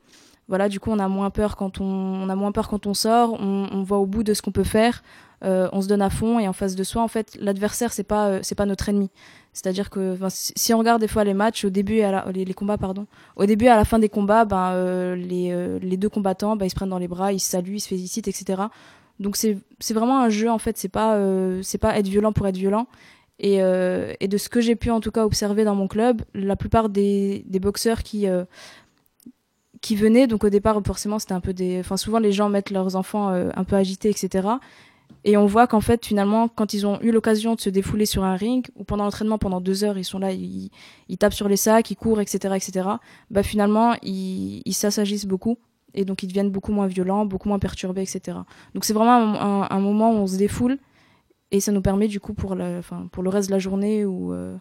[0.48, 2.94] voilà, du coup, on a moins peur quand on, on a moins peur quand on
[2.94, 5.04] sort, on voit au bout de ce qu'on peut faire,
[5.44, 8.04] euh, on se donne à fond et en face de soi, en fait, l'adversaire c'est
[8.04, 9.10] pas euh, c'est pas notre ennemi.
[9.52, 12.54] C'est-à-dire que si on regarde des fois les matchs au début et à la, les,
[12.54, 16.56] combats pardon, au début à la fin des combats, ben euh, les, les deux combattants,
[16.56, 18.64] ben, ils se prennent dans les bras, ils se saluent, ils se félicitent, etc.
[19.20, 19.60] Donc c'est
[19.94, 21.20] vraiment un jeu en fait, c'est pas
[21.62, 22.88] c'est pas être violent pour être violent.
[23.40, 26.56] Et, et de ce que j'ai pu en tout cas observer dans mon club, la
[26.56, 28.26] plupart des, des boxeurs qui
[29.82, 32.72] qui venaient, donc au départ forcément c'était un peu des, enfin souvent les gens mettent
[32.72, 34.48] leurs enfants un peu agités, etc.
[35.24, 38.24] Et on voit qu'en fait, finalement, quand ils ont eu l'occasion de se défouler sur
[38.24, 40.70] un ring, ou pendant l'entraînement, pendant deux heures, ils sont là, ils,
[41.18, 42.90] tapent sur les sacs, ils courent, etc., etc.,
[43.30, 45.58] bah finalement, ils, s'assagissent beaucoup.
[45.94, 48.38] Et donc, ils deviennent beaucoup moins violents, beaucoup moins perturbés, etc.
[48.74, 50.78] Donc, c'est vraiment un, moment où on se défoule.
[51.52, 54.06] Et ça nous permet, du coup, pour, la, enfin, pour le reste de la journée,
[54.06, 54.58] où, euh,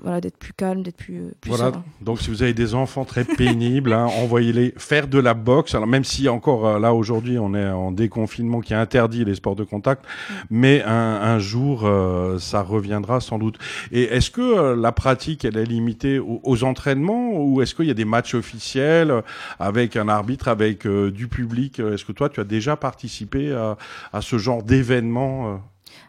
[0.00, 1.66] voilà, d'être plus calme, d'être plus, euh, plus Voilà.
[1.72, 1.84] serein.
[2.00, 5.74] Donc, si vous avez des enfants très pénibles, hein, envoyez-les faire de la boxe.
[5.74, 9.56] Alors, même si encore euh, là aujourd'hui, on est en déconfinement qui interdit les sports
[9.56, 10.04] de contact,
[10.50, 13.58] mais un, un jour, euh, ça reviendra sans doute.
[13.92, 17.86] Et est-ce que euh, la pratique, elle est limitée aux, aux entraînements ou est-ce qu'il
[17.86, 19.22] y a des matchs officiels
[19.60, 23.76] avec un arbitre, avec euh, du public Est-ce que toi, tu as déjà participé à,
[24.12, 25.60] à ce genre d'événement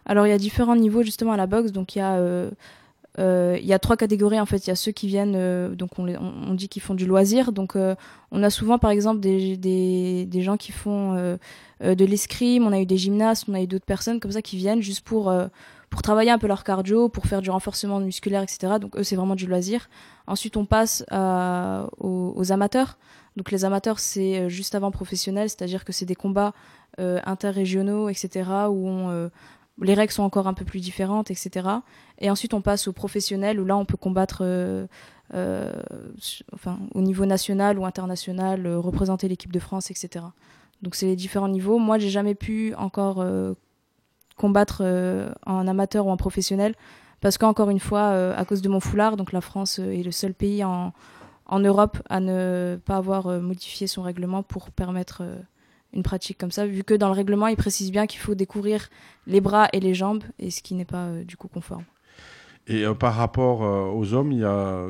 [0.05, 1.71] Alors il y a différents niveaux justement à la boxe.
[1.71, 2.19] Donc il y a
[3.17, 4.65] euh, euh, il y a trois catégories en fait.
[4.65, 7.51] Il y a ceux qui viennent, euh, donc on, on, dit qu'ils font du loisir.
[7.51, 7.95] Donc euh,
[8.31, 12.65] on a souvent par exemple des, des, des gens qui font de l'escrime.
[12.65, 15.01] On a eu des gymnastes, on a eu d'autres personnes comme ça qui viennent juste
[15.01, 15.33] pour
[15.89, 18.73] pour travailler un peu leur cardio, pour faire du renforcement musculaire, etc.
[18.79, 19.89] Donc eux c'est vraiment du loisir.
[20.27, 22.97] Ensuite on passe aux, amateurs.
[23.35, 26.53] Donc les amateurs c'est juste avant professionnel, c'est-à-dire que c'est des combats
[26.97, 28.49] interrégionaux, etc.
[28.69, 29.09] où
[29.81, 31.67] les règles sont encore un peu plus différentes, etc.
[32.19, 34.87] Et ensuite, on passe au professionnel où là, on peut combattre euh,
[35.33, 35.73] euh,
[36.53, 40.25] enfin, au niveau national ou international, euh, représenter l'équipe de France, etc.
[40.81, 41.77] Donc c'est les différents niveaux.
[41.77, 43.25] Moi, j'ai jamais pu encore
[44.37, 44.81] combattre
[45.45, 46.73] en amateur ou en professionnel
[47.19, 50.33] parce qu'encore une fois, à cause de mon foulard, donc la France est le seul
[50.33, 50.93] pays en,
[51.51, 55.23] Europe à ne pas avoir modifié son règlement pour permettre
[55.93, 58.89] une pratique comme ça, vu que dans le règlement, il précise bien qu'il faut découvrir
[59.27, 61.83] les bras et les jambes, et ce qui n'est pas euh, du coup conforme.
[62.67, 64.85] Et euh, par rapport euh, aux hommes, il y a...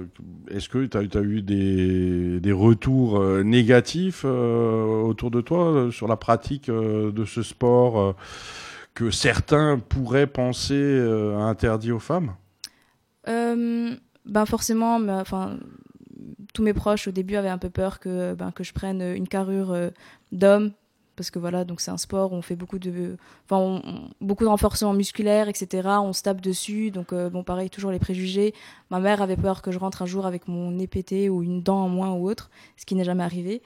[0.49, 6.69] est-ce que tu as, eu des, des retours négatifs autour de toi sur la pratique
[6.69, 8.15] de ce sport
[8.93, 10.99] que certains pourraient penser
[11.37, 12.33] interdit aux femmes?
[13.25, 15.57] Ben forcément, mais, enfin,
[16.53, 19.27] tous mes proches au début avaient un peu peur que, ben, que je prenne une
[19.27, 19.89] carrure euh,
[20.31, 20.71] d'homme.
[21.19, 23.17] Parce que voilà, donc c'est un sport où on fait beaucoup de,
[23.49, 23.81] enfin,
[24.21, 25.85] beaucoup de renforcement musculaire, etc.
[26.01, 28.53] On se tape dessus, donc euh, bon, pareil, toujours les préjugés.
[28.89, 31.61] Ma mère avait peur que je rentre un jour avec mon nez pété ou une
[31.61, 33.61] dent en moins ou autre, ce qui n'est jamais arrivé.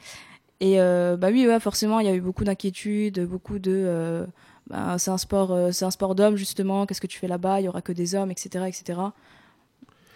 [0.62, 4.26] Et euh, bah oui, ouais, forcément, il y a eu beaucoup d'inquiétudes, beaucoup de, euh,
[4.72, 6.88] ben, c'est un sport, c'est un sport d'hommes justement.
[6.88, 9.00] Qu'est-ce que tu fais là-bas Il y aura que des hommes, etc., etc.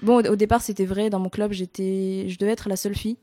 [0.02, 1.12] Bon, au, au départ, c'était vrai.
[1.12, 3.17] Dans mon club, j'étais, je devais être la seule fille.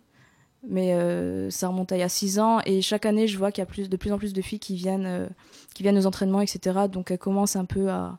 [0.68, 2.60] Mais euh, ça remonte à il y a 6 ans.
[2.64, 4.58] Et chaque année, je vois qu'il y a plus, de plus en plus de filles
[4.58, 5.26] qui viennent, euh,
[5.74, 6.80] qui viennent aux entraînements, etc.
[6.90, 8.18] Donc elles commencent un peu à,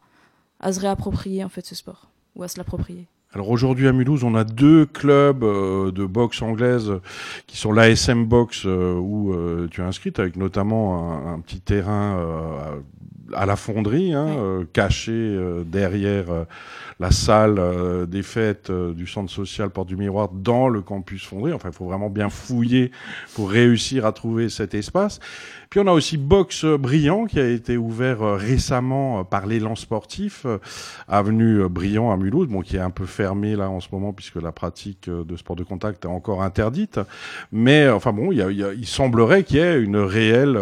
[0.60, 2.10] à se réapproprier en fait ce sport.
[2.36, 3.08] Ou à se l'approprier.
[3.36, 6.94] Alors aujourd'hui à Mulhouse, on a deux clubs euh, de boxe anglaise
[7.48, 11.60] qui sont l'ASM Box euh, où euh, tu es inscrite avec notamment un, un petit
[11.60, 12.18] terrain
[13.34, 16.28] à la fonderie, hein, caché derrière
[17.00, 21.26] la salle euh, des fêtes euh, du centre social Porte du Miroir dans le campus
[21.26, 21.52] fonderie.
[21.52, 22.92] Enfin, il faut vraiment bien fouiller
[23.34, 25.20] pour réussir à trouver cet espace.
[25.70, 30.46] Puis on a aussi Box Brillant qui a été ouvert euh, récemment par l'élan sportif,
[31.10, 34.42] avenue Brillant à Mulhouse, bon, qui est un peu fermé là en ce moment puisque
[34.42, 37.00] la pratique de sport de contact est encore interdite.
[37.52, 40.58] Mais enfin bon, il, y a- il y a- semblerait qu'il y ait une réelle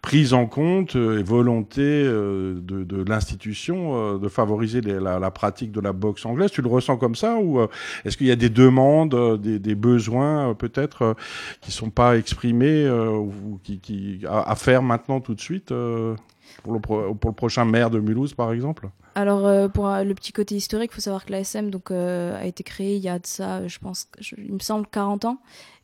[0.00, 6.50] prise en compte et volonté de, l'institution de favoriser la pratique de la boxe anglaise.
[6.50, 7.66] Tu le ressens comme ça ou euh,
[8.04, 11.16] est-ce qu'il y a des demandes, euh, des, besoins euh, peut-être
[11.60, 17.14] qui sont pas exprimés ou qui, à, faire maintenant tout de suite pour, le pro-
[17.14, 18.88] pour le prochain maire de Mulhouse par exemple?
[19.14, 23.02] Alors, pour le petit côté historique, il faut savoir que l'ASM a été créé il
[23.02, 25.38] y a de ça, je pense, il me semble, 40 ans.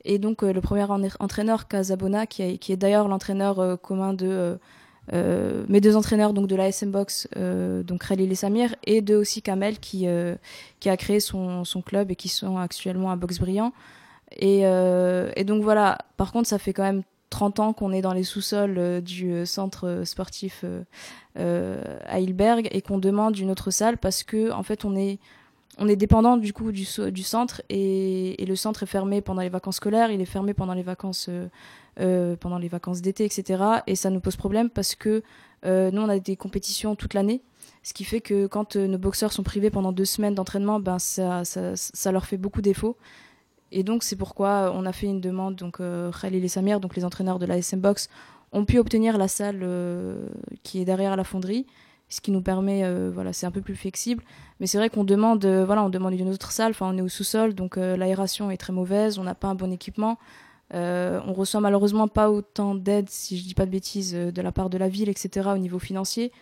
[0.05, 4.59] Et donc, le premier en- entraîneur, Casabona, qui, est d'ailleurs l'entraîneur commun de
[5.12, 9.17] euh, mes deux entraîneurs donc, de l'ASM Box, euh, donc Khalil et Samir, et de
[9.17, 10.35] aussi Kamel, qui, euh,
[10.81, 13.73] qui a créé son, son club et qui sont actuellement à Box Brillant.
[14.37, 15.99] Et, euh, et donc, voilà.
[16.17, 20.03] Par contre, ça fait quand même 30 ans qu'on est dans les sous-sols du centre
[20.05, 20.64] sportif
[21.37, 25.19] à Hilberg et qu'on demande une autre salle parce que en fait on est
[25.79, 29.77] on est dépendant du coup du, centre et, le centre est fermé pendant les vacances
[29.77, 31.49] scolaires, il est fermé pendant les vacances euh,
[32.01, 33.63] euh, pendant les vacances d'été, etc.
[33.87, 35.23] Et ça nous pose problème parce que
[35.65, 37.43] euh, nous on a des compétitions toute l'année,
[37.83, 41.43] ce qui fait que quand nos boxeurs sont privés pendant deux semaines d'entraînement, ben ça,
[42.13, 42.97] leur fait beaucoup défaut.
[43.73, 45.57] Et donc c'est pourquoi on a fait une demande.
[45.57, 48.09] Donc Khalil et Samir, donc les entraîneurs de la SM Box,
[48.53, 49.67] ont pu obtenir la salle
[50.63, 51.67] qui est derrière la fonderie,
[52.09, 54.23] ce qui nous permet, euh, voilà, c'est un peu plus flexible.
[54.61, 56.71] Mais c'est vrai qu'on demande, euh, voilà, on demande une autre salle.
[56.71, 59.55] Enfin, on est au sous-sol, donc euh, l'aération est très mauvaise, on n'a pas un
[59.55, 60.19] bon équipement.
[60.73, 64.71] On reçoit malheureusement pas autant d'aide, si je dis pas de bêtises, de la part
[64.71, 65.51] de la ville, etc.
[65.55, 66.33] au niveau financier.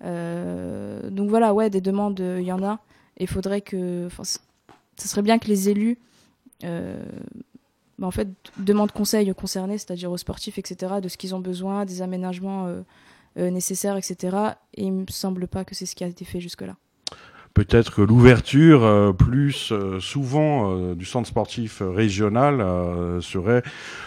[0.00, 2.78] Donc voilà, ouais, des demandes, il y en a.
[3.18, 4.38] Et il faudrait que, enfin, ce
[5.08, 5.98] serait bien que les élus
[6.62, 11.40] bah, en fait, demandent conseil aux concernés, c'est-à-dire aux sportifs, etc., de ce qu'ils ont
[11.40, 12.74] besoin, des aménagements
[13.36, 14.36] nécessaires, etc.
[14.74, 16.76] Et il me semble pas que c'est ce qui a été fait jusque-là.
[17.54, 23.62] Peut-être que l'ouverture euh, plus euh, souvent euh, du centre sportif euh, régional euh, serait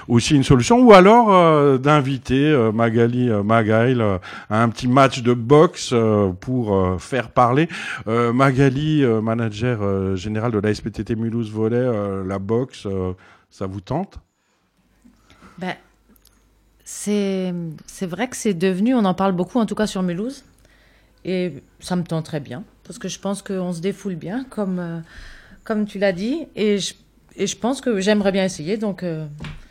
[0.08, 4.18] aussi une solution, ou alors euh, d'inviter euh, Magali euh, Magail euh,
[4.50, 7.70] à un petit match de boxe euh, pour euh, faire parler.
[8.08, 13.14] Euh, Magali, euh, manager euh, général de la SPTT Mulhouse euh, la boxe, euh,
[13.52, 14.18] ça vous tente?
[16.86, 17.54] C'est
[17.86, 20.46] c'est vrai que c'est devenu, on en parle beaucoup, en tout cas sur Mulhouse.
[21.26, 24.80] Et ça me tente très bien, parce que je pense qu'on se défoule bien, comme,
[24.80, 25.00] euh,
[25.64, 26.46] comme tu l'as dit.
[26.56, 26.94] Et je,
[27.36, 29.26] et je pense que j'aimerais bien essayer, donc euh,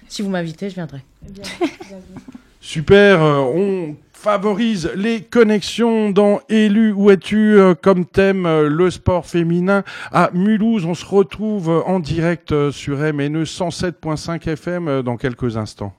[0.08, 0.98] si vous m'invitez, je viendrai.
[2.60, 8.90] Super, euh, on favorise les connexions dans Élu où es-tu euh, comme thème euh, le
[8.90, 10.86] sport féminin à Mulhouse.
[10.86, 15.92] On se retrouve en direct euh, sur MNE 107.5 FM euh, dans quelques instants.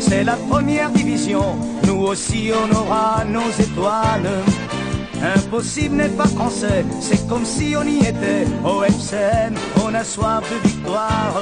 [0.00, 1.42] C'est la première division.
[1.86, 4.30] Nous aussi on aura nos étoiles.
[5.36, 8.44] Impossible n'est pas français, c'est comme si on y était.
[8.64, 11.34] Au FCM, on a soif de victoire.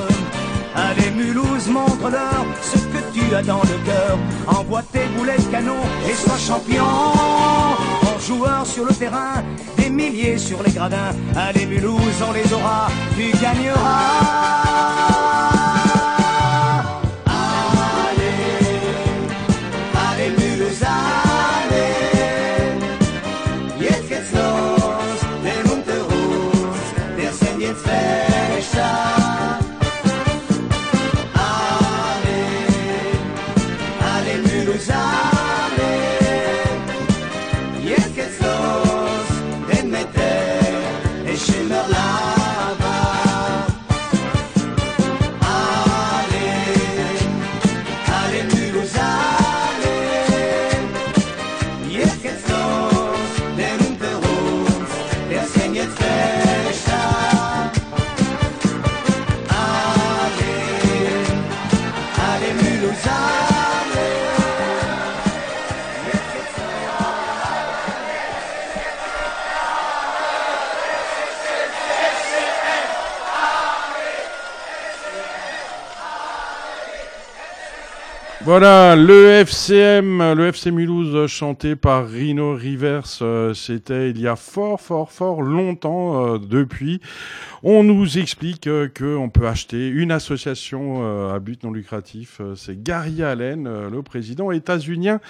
[0.74, 4.18] Allez Mulhouse, montre-leur ce que tu as dans le cœur.
[4.46, 6.84] Envoie tes boulets de canon et sois champion.
[6.84, 9.42] En joueur sur le terrain,
[9.76, 11.12] des milliers sur les gradins.
[11.36, 15.09] Allez Mulhouse, on les aura, tu gagneras.
[78.50, 84.26] Voilà, le FCM, le FC Mulhouse euh, chanté par Rino Rivers, euh, c'était il y
[84.26, 87.00] a fort, fort, fort longtemps euh, depuis.
[87.62, 92.40] On nous explique qu'on peut acheter une association à but non lucratif.
[92.56, 95.20] C'est Gary Allen, le président états-unien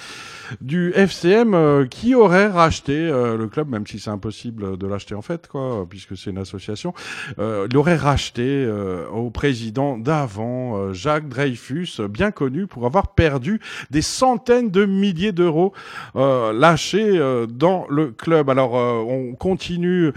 [0.60, 5.48] du FCM, qui aurait racheté le club, même si c'est impossible de l'acheter en fait,
[5.48, 6.94] quoi, puisque c'est une association.
[7.36, 8.64] Il aurait racheté
[9.12, 15.72] au président d'avant, Jacques Dreyfus, bien connu pour avoir perdu des centaines de milliers d'euros
[16.16, 18.50] euh, lâchés euh, dans le club.
[18.50, 20.12] Alors euh, on continue.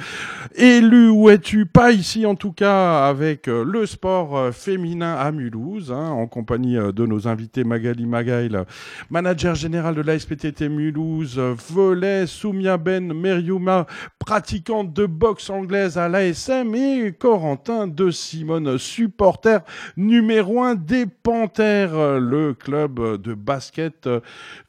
[0.55, 1.65] Élu où es-tu?
[1.65, 7.05] Pas ici en tout cas avec le sport féminin à Mulhouse, hein, en compagnie de
[7.05, 8.57] nos invités Magali Magail,
[9.09, 13.87] manager général de la SPTT Mulhouse, volet Soumia Ben Meriouma,
[14.25, 19.59] pratiquante de boxe anglaise à l'ASM et Corentin de Simone, supporter
[19.97, 24.07] numéro un des Panthères, le club de basket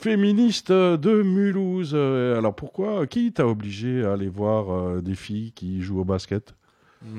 [0.01, 1.93] féministe de Mulhouse.
[1.95, 6.05] Euh, Alors pourquoi Qui t'a obligé à aller voir euh, des filles qui jouent au
[6.05, 6.57] basket?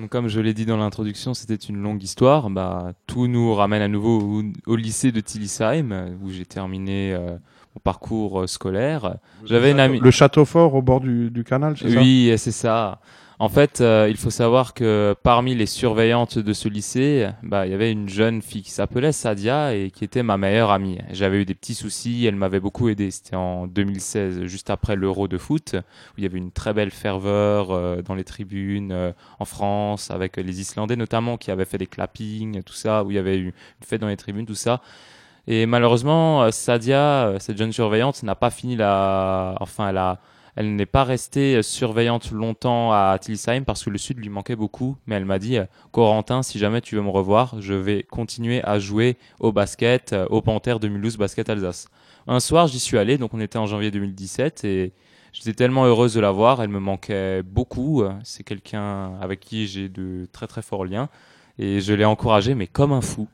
[0.10, 2.50] Comme je l'ai dit dans l'introduction, c'était une longue histoire.
[2.50, 7.38] Bah, tout nous ramène à nouveau au, au lycée de Tillisheim, où j'ai terminé euh,
[7.76, 9.18] mon parcours euh, scolaire.
[9.46, 10.00] J'avais une amie.
[10.00, 12.00] Le château fort au bord du, du canal, c'est ça?
[12.00, 13.00] Oui, c'est ça.
[13.38, 17.72] En fait, euh, il faut savoir que parmi les surveillantes de ce lycée, bah, il
[17.72, 21.00] y avait une jeune fille qui s'appelait Sadia et qui était ma meilleure amie.
[21.12, 23.12] J'avais eu des petits soucis, elle m'avait beaucoup aidé.
[23.12, 26.92] C'était en 2016, juste après l'Euro de foot, où il y avait une très belle
[26.92, 31.78] ferveur euh, dans les tribunes euh, en France, avec les Islandais notamment qui avaient fait
[31.78, 34.56] des clappings, tout ça, où il y avait eu une fête dans les tribunes, tout
[34.56, 34.82] ça.
[35.48, 39.56] Et malheureusement, euh, Sadia, euh, cette jeune surveillante, n'a pas fini la.
[39.60, 40.18] Enfin,
[40.56, 44.56] elle n'est pas restée euh, surveillante longtemps à Tilsheim parce que le sud lui manquait
[44.56, 44.98] beaucoup.
[45.06, 45.58] Mais elle m'a dit,
[45.92, 50.42] Corentin, si jamais tu veux me revoir, je vais continuer à jouer au basket, au
[50.42, 51.90] Panthère de Mulhouse Basket Alsace.
[52.28, 54.94] Un soir, j'y suis allé, donc on était en janvier 2017 et
[55.32, 56.64] j'étais tellement heureuse de la voir.
[56.64, 58.04] Elle me manquait beaucoup.
[58.24, 61.10] C'est quelqu'un avec qui j'ai de très très forts liens
[61.60, 63.28] et je l'ai encouragé, mais comme un fou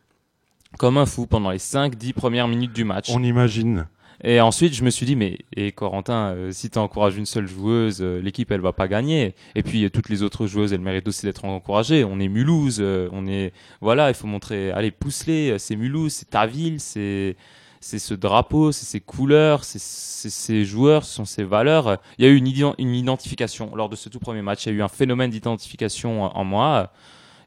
[0.78, 3.10] comme un fou pendant les 5-10 premières minutes du match.
[3.14, 3.88] On imagine.
[4.24, 7.48] Et ensuite, je me suis dit, mais et Corentin, euh, si tu encourages une seule
[7.48, 9.34] joueuse, euh, l'équipe, elle va pas gagner.
[9.56, 12.04] Et puis, euh, toutes les autres joueuses, elles méritent aussi d'être encouragées.
[12.04, 13.52] On est Mulhouse, euh, on est.
[13.82, 14.72] Voilà, il faut montrer.
[14.72, 17.36] Allez, pousse-les, c'est Mulhouse, c'est ta ville, c'est.
[17.80, 21.98] c'est ce drapeau, c'est ces couleurs, c'est ces joueurs, ce sont ces valeurs.
[22.20, 24.68] Il y a eu une, une identification lors de ce tout premier match.
[24.68, 26.92] Il y a eu un phénomène d'identification en moi.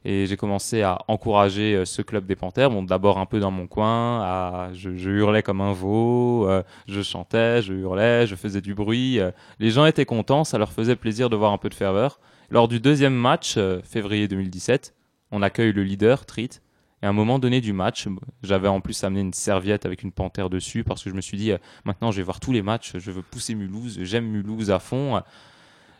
[0.07, 2.69] Et j'ai commencé à encourager euh, ce club des Panthères.
[2.69, 7.63] Bon, d'abord un peu dans mon coin, je, hurlais comme un veau, euh, je chantais,
[7.63, 9.19] je hurlais, je faisais du bruit.
[9.19, 9.31] euh.
[9.59, 12.19] Les gens étaient contents, ça leur faisait plaisir de voir un peu de ferveur.
[12.51, 14.93] Lors du deuxième match, février 2017,
[15.31, 16.61] on accueille le leader, Trit.
[17.01, 18.07] Et à un moment donné du match,
[18.43, 21.37] j'avais en plus amené une serviette avec une panthère dessus parce que je me suis
[21.37, 21.51] dit,
[21.83, 25.19] maintenant je vais voir tous les matchs, je veux pousser Mulhouse, j'aime Mulhouse à fond.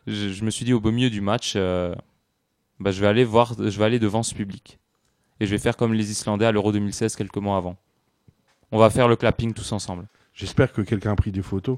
[0.06, 1.58] Je, me suis dit au beau milieu du match,
[2.80, 4.80] bah, je vais aller voir, je vais aller devant ce public.
[5.40, 7.78] Et je vais faire comme les Islandais à l'Euro 2016 quelques mois avant.
[8.72, 10.08] On va faire le clapping tous ensemble.
[10.34, 11.78] J'espère que quelqu'un a pris des photos.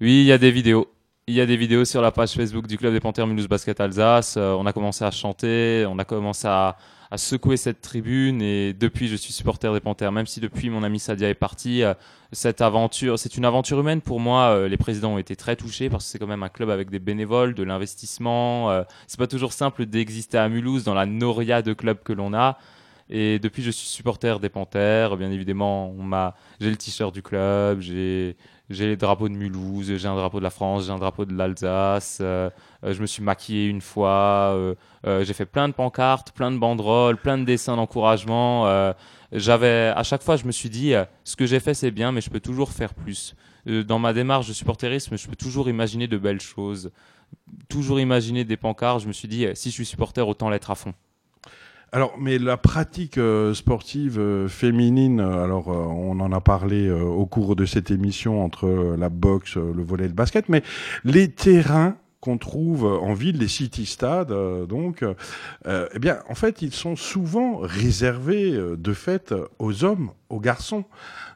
[0.00, 0.92] Oui, il y a des vidéos.
[1.28, 3.80] Il y a des vidéos sur la page Facebook du club des Panthères Mulhouse Basket
[3.80, 4.36] Alsace.
[4.36, 6.76] Euh, on a commencé à chanter, on a commencé à,
[7.12, 10.12] à secouer cette tribune et depuis je suis supporter des Panthères.
[10.12, 11.92] Même si depuis mon ami Sadia est parti, euh,
[12.32, 14.44] cette aventure, c'est une aventure humaine pour moi.
[14.44, 16.88] Euh, les présidents ont été très touchés parce que c'est quand même un club avec
[16.88, 18.70] des bénévoles, de l'investissement.
[18.70, 22.32] Euh, c'est pas toujours simple d'exister à Mulhouse dans la noria de clubs que l'on
[22.32, 22.56] a.
[23.10, 25.18] Et depuis, je suis supporter des Panthères.
[25.18, 28.36] Bien évidemment, on m'a, j'ai le t-shirt du club, j'ai,
[28.72, 31.34] j'ai les drapeaux de Mulhouse, j'ai un drapeau de la France, j'ai un drapeau de
[31.34, 32.18] l'Alsace.
[32.20, 32.50] euh,
[32.84, 34.54] euh, je me suis maquillé une fois.
[34.54, 38.92] euh, j'ai fait plein de pancartes, plein de banderoles, plein de dessins d'encouragement.
[39.32, 40.94] j'avais, à chaque fois, je me suis dit,
[41.24, 43.34] ce que j'ai fait, c'est bien, mais je peux toujours faire plus.
[43.66, 46.90] Dans ma démarche de supporterisme, je peux toujours imaginer de belles choses.
[47.68, 49.02] Toujours imaginer des pancartes.
[49.02, 50.94] Je me suis dit, si je suis supporter, autant l'être à fond.
[51.94, 57.26] Alors, mais la pratique euh, sportive euh, féminine, euh, alors on en a parlé au
[57.26, 60.62] cours de cette émission entre la boxe, le volley et le basket, mais
[61.04, 64.32] les terrains qu'on trouve en ville, les city stades,
[64.68, 65.04] donc,
[65.66, 70.84] eh bien, en fait, ils sont souvent réservés de fait aux hommes, aux garçons.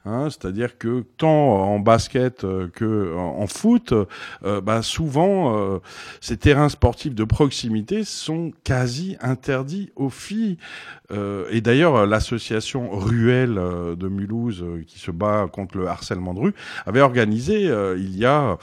[0.07, 5.79] Hein, C'est-à-dire que tant en basket euh, que en, en foot, euh, bah, souvent euh,
[6.21, 10.59] ces terrains sportifs de proximité sont quasi interdits aux filles.
[11.13, 16.35] Euh, et d'ailleurs, l'association Ruelle euh, de Mulhouse, euh, qui se bat contre le harcèlement
[16.35, 16.55] de rue,
[16.85, 18.59] avait organisé euh, il y a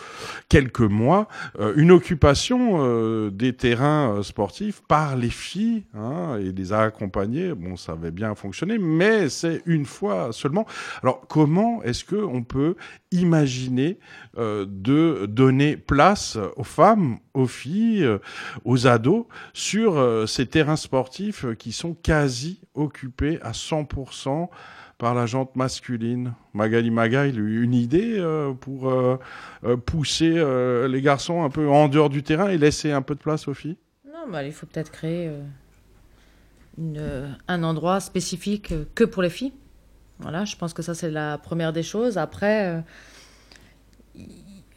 [0.50, 1.28] quelques mois
[1.60, 6.82] euh, une occupation euh, des terrains euh, sportifs par les filles hein, et les a
[6.82, 7.54] accompagnées.
[7.54, 10.66] Bon, ça avait bien fonctionné, mais c'est une fois seulement.
[11.02, 12.76] Alors, comment est-ce que on peut
[13.10, 13.98] imaginer
[14.38, 18.20] euh, de donner place aux femmes, aux filles, euh,
[18.66, 24.50] aux ados sur euh, ces terrains sportifs qui sont quasi occupés à 100%
[25.00, 26.36] par la jante masculine?
[26.54, 29.18] Magali Magaï, une idée euh, pour euh,
[29.64, 30.36] euh, pousser
[30.88, 33.56] les garçons un peu en dehors du terrain et laisser un peu de place aux
[33.56, 33.78] filles?
[34.06, 35.32] Non, bah, il faut peut-être créer
[36.78, 39.54] une, un endroit spécifique que pour les filles.
[40.20, 42.18] Voilà, je pense que ça, c'est la première des choses.
[42.18, 42.80] Après, euh,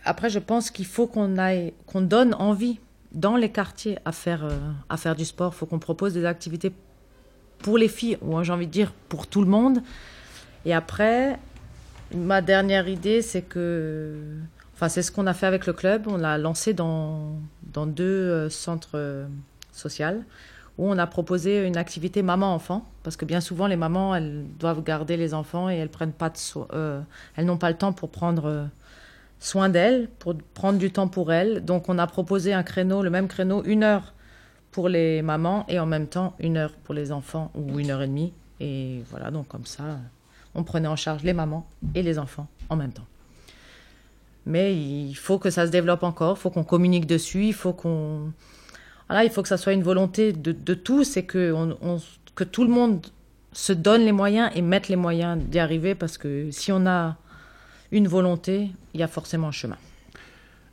[0.05, 2.78] après je pense qu'il faut qu'on aille, qu'on donne envie
[3.12, 4.59] dans les quartiers à faire, euh,
[4.89, 5.53] à faire du sport.
[5.55, 6.72] Il faut qu'on propose des activités
[7.59, 9.80] pour les filles, ou j'ai envie de dire pour tout le monde.
[10.64, 11.39] Et après,
[12.14, 14.20] ma dernière idée, c'est que.
[14.74, 16.07] Enfin, c'est ce qu'on a fait avec le club.
[16.07, 17.39] On l'a lancé dans,
[17.72, 19.26] dans deux euh, centres
[19.72, 20.22] sociaux
[20.79, 22.85] où on a proposé une activité maman-enfant.
[23.03, 26.31] Parce que bien souvent, les mamans, elles doivent garder les enfants et elles prennent pas
[26.31, 26.37] de
[26.72, 27.01] euh,
[27.37, 28.64] elles n'ont pas le temps pour prendre euh,
[29.41, 31.64] soin d'elles, pour prendre du temps pour elles.
[31.64, 34.12] Donc, on a proposé un créneau, le même créneau, une heure
[34.77, 38.03] pour les mamans et en même temps une heure pour les enfants ou une heure
[38.03, 38.35] et demie.
[38.61, 39.85] Et voilà, donc comme ça,
[40.55, 43.07] on prenait en charge les mamans et les enfants en même temps.
[44.45, 47.72] Mais il faut que ça se développe encore, il faut qu'on communique dessus, il faut
[47.72, 48.33] qu'on...
[49.09, 52.00] Voilà, il faut que ça soit une volonté de, de tous et que, on, on-
[52.34, 53.07] que tout le monde
[53.52, 57.16] se donne les moyens et mette les moyens d'y arriver parce que si on a
[57.92, 59.76] une volonté, il y a forcément un chemin.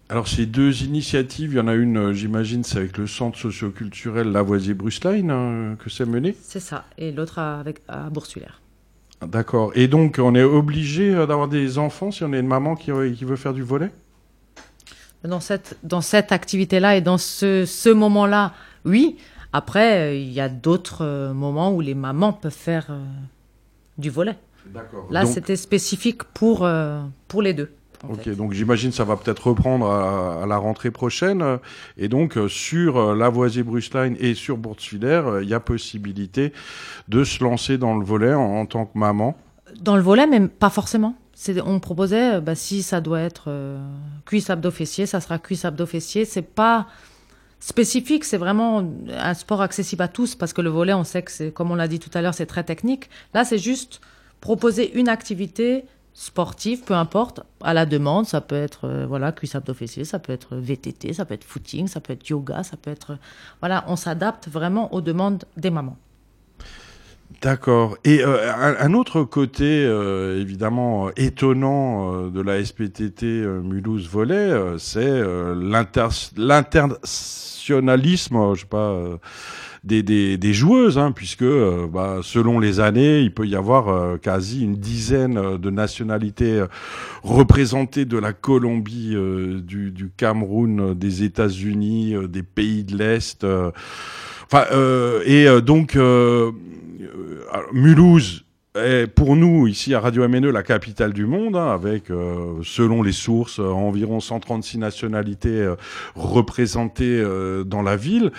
[0.10, 3.38] Alors ces deux initiatives, il y en a une, euh, j'imagine, c'est avec le centre
[3.40, 6.86] socioculturel Lavoisier-Brusline hein, que c'est mené C'est ça.
[6.98, 8.60] Et l'autre avec, à Boursulière.
[9.26, 9.72] D'accord.
[9.76, 12.92] Et donc on est obligé euh, d'avoir des enfants si on est une maman qui,
[12.92, 13.92] euh, qui veut faire du volet?
[15.24, 18.54] Dans cette, dans cette activité-là et dans ce, ce moment-là,
[18.86, 19.18] oui.
[19.54, 23.00] Après, euh, il y a d'autres euh, moments où les mamans peuvent faire euh,
[23.98, 24.36] du volet.
[24.66, 25.08] D'accord.
[25.12, 27.72] Là, Donc- c'était spécifique pour, euh, pour les deux.
[28.10, 31.60] Ok, donc j'imagine ça va peut-être reprendre à, à la rentrée prochaine.
[31.98, 34.58] Et donc sur Lavoisier-Brusline et sur
[35.28, 36.52] euh, il y a possibilité
[37.08, 39.38] de se lancer dans le volet en, en tant que maman?
[39.80, 41.16] Dans le volet, mais pas forcément.
[41.66, 43.78] On proposait, euh, bah, si ça doit être euh,
[44.26, 46.26] cuisse abdos fessier, ça sera cuisse abdos fessier.
[46.26, 46.88] C'est pas
[47.60, 51.32] spécifique, c'est vraiment un sport accessible à tous parce que le volet, on sait que
[51.32, 53.10] c'est, comme on l'a dit tout à l'heure, c'est très technique.
[53.34, 54.02] Là, c'est juste
[54.42, 58.26] proposer une activité sportive, peu importe, à la demande.
[58.26, 61.44] Ça peut être euh, voilà cuisse abdos fessiers, ça peut être VTT, ça peut être
[61.44, 63.18] footing, ça peut être yoga, ça peut être
[63.60, 65.98] voilà, on s'adapte vraiment aux demandes des mamans.
[67.42, 67.98] D'accord.
[68.06, 73.62] Et euh, un, un autre côté euh, évidemment euh, étonnant euh, de la SPTT euh,
[73.62, 75.22] Mulhouse Volley, euh, c'est
[75.56, 78.98] l'inter- l'internationalisme, je sais pas,
[79.84, 81.44] des, des, des joueuses, hein, puisque
[81.92, 86.64] bah, selon les années, il peut y avoir quasi une dizaine de nationalités
[87.24, 89.16] représentées de la Colombie,
[89.64, 93.46] du, du Cameroun, des États-Unis, des pays de l'Est.
[94.46, 94.66] Enfin,
[95.26, 95.98] et donc
[97.72, 98.46] Mulhouse
[98.76, 103.04] est pour nous ici à Radio MNE la capitale du monde, hein, avec euh, selon
[103.04, 105.76] les sources euh, environ 136 nationalités euh,
[106.16, 108.32] représentées euh, dans la ville.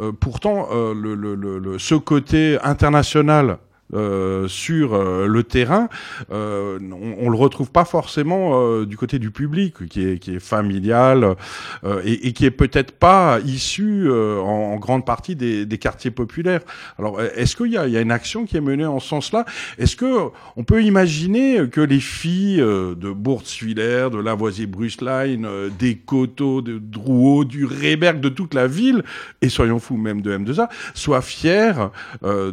[0.00, 3.58] Euh, pourtant, euh, le, le, le- ce côté international
[3.94, 5.88] euh, sur euh, le terrain,
[6.30, 10.34] euh, on, on le retrouve pas forcément euh, du côté du public, qui est, qui
[10.34, 11.36] est familial
[11.84, 16.10] euh, et, et qui est peut-être pas issu en, en grande partie des, des quartiers
[16.10, 16.60] populaires.
[16.98, 19.44] Alors, est-ce qu'il y y a une action qui est menée en ce sens-là?
[19.78, 25.46] Est-ce que on peut imaginer que les filles de Bourg-Swiller, de Lavoisier-Brusline,
[25.78, 29.02] des Coteaux, de Drouot, du Réberg, de toute la ville,
[29.40, 31.90] et soyons fous même de M2A, soient fières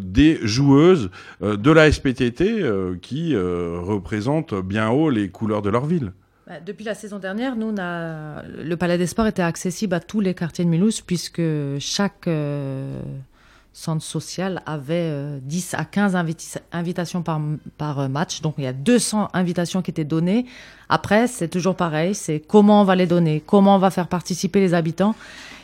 [0.01, 1.09] des joueuses
[1.41, 6.11] de la SPTT euh, qui euh, représentent bien haut les couleurs de leur ville.
[6.47, 10.34] Bah, Depuis la saison dernière, nous, le Palais des Sports était accessible à tous les
[10.34, 11.41] quartiers de Mulhouse puisque
[11.80, 12.99] chaque euh,
[13.71, 17.39] centre social avait euh, 10 à 15 inviti- invitations par,
[17.77, 18.41] par euh, match.
[18.41, 20.45] Donc il y a 200 invitations qui étaient données.
[20.89, 24.59] Après, c'est toujours pareil, c'est comment on va les donner, comment on va faire participer
[24.59, 25.15] les habitants.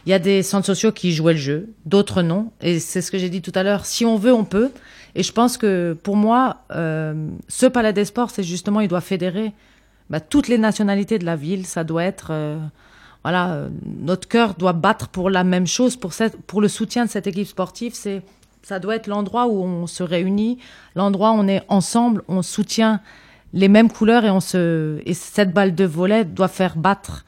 [0.05, 2.51] Il y a des centres sociaux qui jouaient le jeu, d'autres non.
[2.61, 4.71] Et c'est ce que j'ai dit tout à l'heure, si on veut, on peut.
[5.15, 9.01] Et je pense que pour moi, euh, ce Palais des Sports, c'est justement, il doit
[9.01, 9.53] fédérer
[10.11, 11.65] bah, toutes les nationalités de la ville.
[11.65, 12.59] Ça doit être, euh,
[13.23, 17.25] voilà, euh, notre cœur doit battre pour la même chose, pour, le soutien de cette
[17.25, 17.93] équipe sportive.
[17.95, 18.21] C'est,
[18.61, 20.59] ça doit être l'endroit où on se réunit,
[20.95, 23.01] l'endroit où on est ensemble, on soutient
[23.53, 27.25] les mêmes couleurs et on se, et cette balle de volet doit faire battre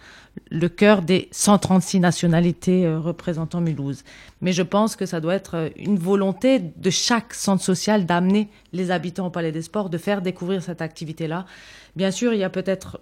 [0.49, 4.03] le cœur des 136 nationalités euh, représentant Mulhouse.
[4.41, 8.49] Mais je pense que ça doit être euh, une volonté de chaque centre social d'amener
[8.73, 11.45] les habitants au Palais des Sports, de faire découvrir cette activité-là.
[11.95, 12.99] Bien sûr, il y a peut-être...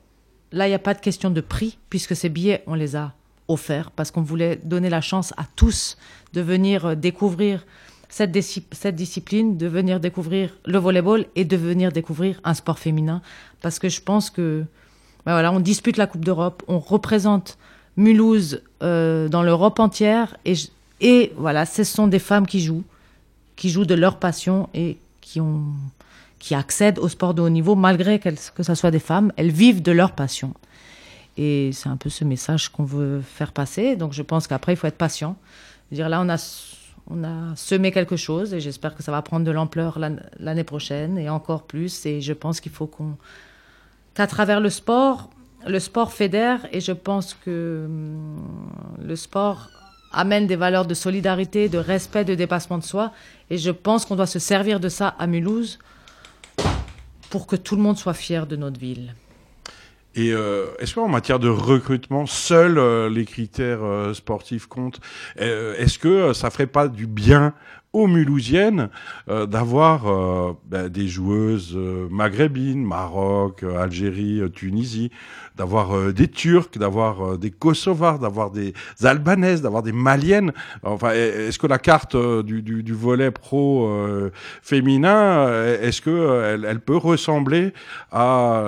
[0.52, 3.14] Là, il n'y a pas de question de prix, puisque ces billets, on les a
[3.48, 5.98] offerts, parce qu'on voulait donner la chance à tous
[6.34, 7.66] de venir euh, découvrir
[8.10, 13.22] cette, cette discipline, de venir découvrir le volleyball et de venir découvrir un sport féminin.
[13.62, 14.64] Parce que je pense que
[15.26, 17.58] ben voilà, on dispute la Coupe d'Europe, on représente
[17.98, 20.54] Mulhouse euh, dans l'Europe entière et,
[21.02, 22.84] et voilà, ce sont des femmes qui jouent,
[23.56, 25.64] qui jouent de leur passion et qui ont
[26.40, 29.82] qui accèdent au sport de haut niveau malgré que ce soit des femmes, elles vivent
[29.82, 30.54] de leur passion.
[31.38, 33.96] Et c'est un peu ce message qu'on veut faire passer.
[33.96, 35.36] Donc je pense qu'après il faut être patient.
[35.90, 36.38] Je veux dire là on a
[37.10, 40.64] on a semé quelque chose et j'espère que ça va prendre de l'ampleur l'an- l'année
[40.64, 42.06] prochaine et encore plus.
[42.06, 43.16] Et je pense qu'il faut qu'on
[44.16, 45.30] qu'à travers le sport,
[45.68, 48.70] le sport fédère et je pense que hum,
[49.02, 49.70] le sport
[50.12, 53.12] amène des valeurs de solidarité, de respect, de dépassement de soi.
[53.50, 55.80] Et je pense qu'on doit se servir de ça à Mulhouse
[57.30, 59.14] pour que tout le monde soit fier de notre ville.
[60.16, 65.02] Et euh, est-ce qu'en matière de recrutement, seuls euh, les critères euh, sportifs comptent?
[65.36, 67.54] Est-ce que ça ferait pas du bien
[67.96, 68.90] aux Mulhousiennes
[69.30, 75.12] euh, d'avoir euh, ben, des joueuses euh, maghrébines, Maroc, Algérie, Tunisie,
[75.56, 80.52] d'avoir euh, des Turcs, d'avoir euh, des Kosovars, d'avoir des Albanaises, d'avoir des Maliennes.
[80.84, 84.32] Enfin, est-ce que la carte euh, du, du, du volet pro euh,
[84.62, 85.48] féminin,
[85.82, 87.74] est-ce que elle, elle peut ressembler
[88.12, 88.64] à,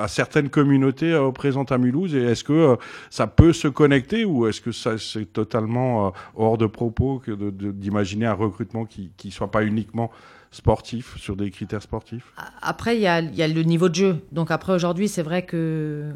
[0.00, 2.14] à certaines communautés présentes à Mulhouse?
[2.14, 2.76] Et est-ce que
[3.10, 8.26] ça peut se connecter ou est-ce que ça c'est totalement hors de propos que d'imaginer
[8.26, 10.10] un recrutement qui qui soit pas uniquement
[10.54, 12.32] sportif sur des critères sportifs?
[12.62, 14.16] Après, il y a, y a le niveau de jeu.
[14.32, 16.12] Donc après, aujourd'hui, c'est vrai que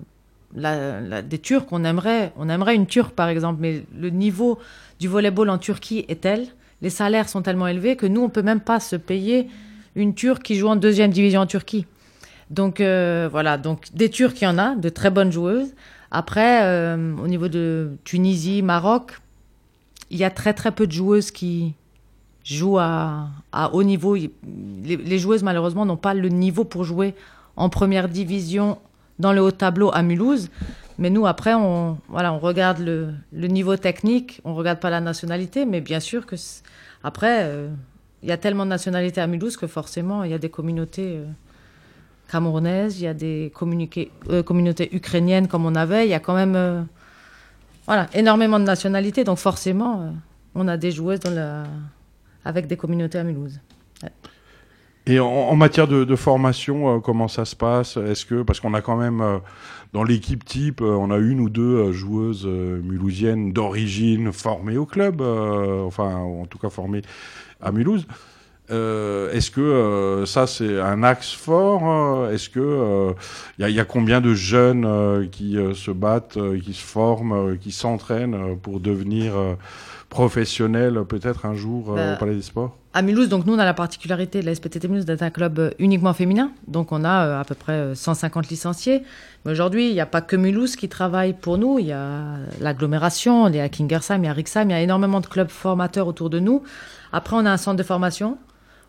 [0.54, 4.58] la- des Turcs, on aimerait, on aimerait une Turque, par exemple, mais le niveau
[5.00, 6.46] du volleyball en Turquie est tel,
[6.80, 9.48] les salaires sont tellement élevés que nous, on peut même pas se payer
[9.96, 11.86] une Turque qui joue en deuxième division en Turquie.
[12.50, 15.74] Donc euh, voilà, donc des Turcs, il y en a, de très bonnes joueuses.
[16.10, 19.20] Après, euh, au niveau de Tunisie, Maroc,
[20.10, 21.74] il y a très très peu de joueuses qui
[22.56, 23.28] jouent à,
[23.72, 24.16] haut niveau.
[24.16, 27.14] Les, joueuses, malheureusement, n'ont pas le niveau pour jouer
[27.56, 28.78] en première division
[29.18, 30.48] dans le haut tableau à Mulhouse.
[30.98, 35.64] Mais nous, après, on, voilà, on regarde le, niveau technique, on regarde pas la nationalité,
[35.64, 36.36] mais bien sûr que
[37.04, 37.68] après, euh,
[38.22, 41.18] il y a tellement de nationalités à Mulhouse que forcément, il y a des communautés
[41.18, 41.26] euh,
[42.30, 43.52] camerounaises, il y a des
[44.30, 46.06] euh, communautés ukrainiennes comme on avait.
[46.06, 46.86] Il y a quand même
[47.86, 49.22] voilà, énormément de nationalités.
[49.22, 50.12] Donc forcément,
[50.54, 51.64] on a des joueuses dans la...
[52.48, 53.60] avec des communautés à Mulhouse.
[55.06, 57.96] Et en, matière de, formation, euh, comment ça se passe?
[57.96, 59.38] Est-ce que parce qu'on a quand même euh,
[59.92, 65.20] dans l'équipe type, euh, on a une ou deux joueuses mulhousiennes d'origine formées au club,
[65.20, 67.02] enfin en tout cas formées
[67.60, 68.06] à Mulhouse.
[68.70, 73.14] Euh, Est-ce que euh, ça c'est un axe fort euh, Est-ce que
[73.58, 76.74] il y, a- y a combien de jeunes euh, qui euh, se battent, euh, qui
[76.74, 79.54] se forment, euh, qui s'entraînent euh, pour devenir euh,
[80.10, 82.76] professionnels peut-être un jour euh, Bah, au Palais des Sports?
[82.94, 85.58] À Mulhouse, donc nous, on a la particularité de la SPTT Mulhouse d'être un club
[85.58, 86.50] euh, uniquement féminin.
[86.66, 89.02] Donc on a euh, à peu près euh, 150 licenciés.
[89.44, 91.78] Mais aujourd'hui, il n'y a pas que Mulhouse qui travaille pour nous.
[91.78, 92.22] Il y a
[92.60, 95.48] l'agglomération, il y a Kingersheim, il y a Rixheim, il y a énormément de clubs
[95.50, 96.62] formateurs autour de nous.
[97.12, 98.36] Après, on a un centre de formation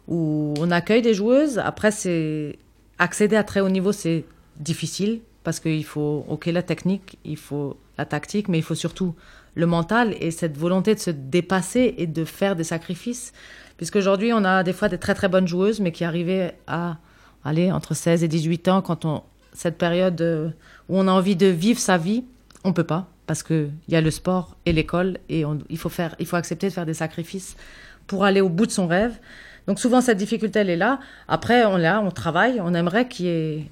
[0.10, 1.60] où on accueille des joueuses.
[1.60, 2.58] Après, c'est
[2.98, 4.26] accéder à très haut niveau, c'est
[4.58, 9.16] difficile parce qu'il faut, ok, la technique, il faut la tactique, mais il faut surtout
[9.56, 13.32] le mental et cette volonté de se dépasser et de faire des sacrifices.
[13.78, 16.98] Puisqu'aujourd'hui, on a des fois des très très bonnes joueuses, mais qui arrivaient à
[17.46, 20.50] aller entre 16 et 18 ans, quand on, cette période euh,
[20.90, 22.26] où on a envie de vivre sa vie,
[22.64, 26.16] on peut pas, parce qu'il y a le sport et l'école, et il, faut faire,
[26.20, 27.56] il faut accepter de faire des sacrifices
[28.08, 29.18] pour aller au bout de son rêve.
[29.70, 31.00] Donc souvent, cette difficulté, elle est là.
[31.28, 33.66] Après, on, là, on travaille, on aimerait qu'il y ait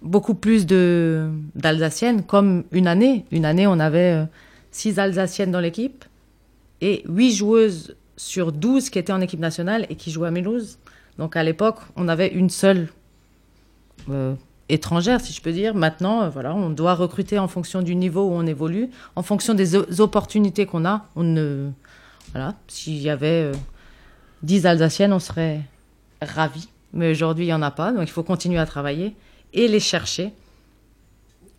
[0.00, 3.24] beaucoup plus de d'Alsaciennes, comme une année.
[3.32, 4.24] Une année, on avait euh,
[4.70, 6.04] six Alsaciennes dans l'équipe
[6.80, 10.78] et huit joueuses sur 12 qui étaient en équipe nationale et qui jouaient à Mulhouse.
[11.18, 12.86] Donc à l'époque, on avait une seule
[14.10, 14.34] euh,
[14.68, 15.74] étrangère, si je peux dire.
[15.74, 19.54] Maintenant, euh, voilà, on doit recruter en fonction du niveau où on évolue, en fonction
[19.54, 21.08] des opportunités qu'on a.
[21.16, 21.70] On ne,
[22.32, 23.50] voilà, s'il y avait
[24.42, 25.60] 10 Alsaciennes, on serait
[26.20, 26.68] ravis.
[26.92, 29.14] Mais aujourd'hui, il n'y en a pas, donc il faut continuer à travailler
[29.54, 30.32] et les chercher.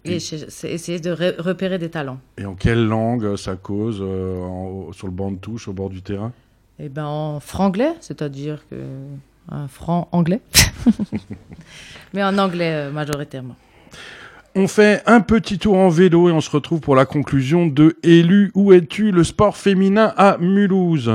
[0.06, 1.12] Et essayer de
[1.42, 2.20] repérer des talents.
[2.38, 5.90] Et en quelle langue ça cause euh, en- sur le banc de touche, au bord
[5.90, 6.34] du terrain?
[6.78, 8.76] Eh ben en franglais, c'est-à-dire que
[9.50, 10.42] un franc anglais,
[12.14, 13.56] mais en anglais euh, majoritairement.
[14.56, 17.96] On fait un petit tour en vélo et on se retrouve pour la conclusion de
[18.04, 19.12] Élu, où es-tu?
[19.12, 21.10] Le sport féminin à Mulhouse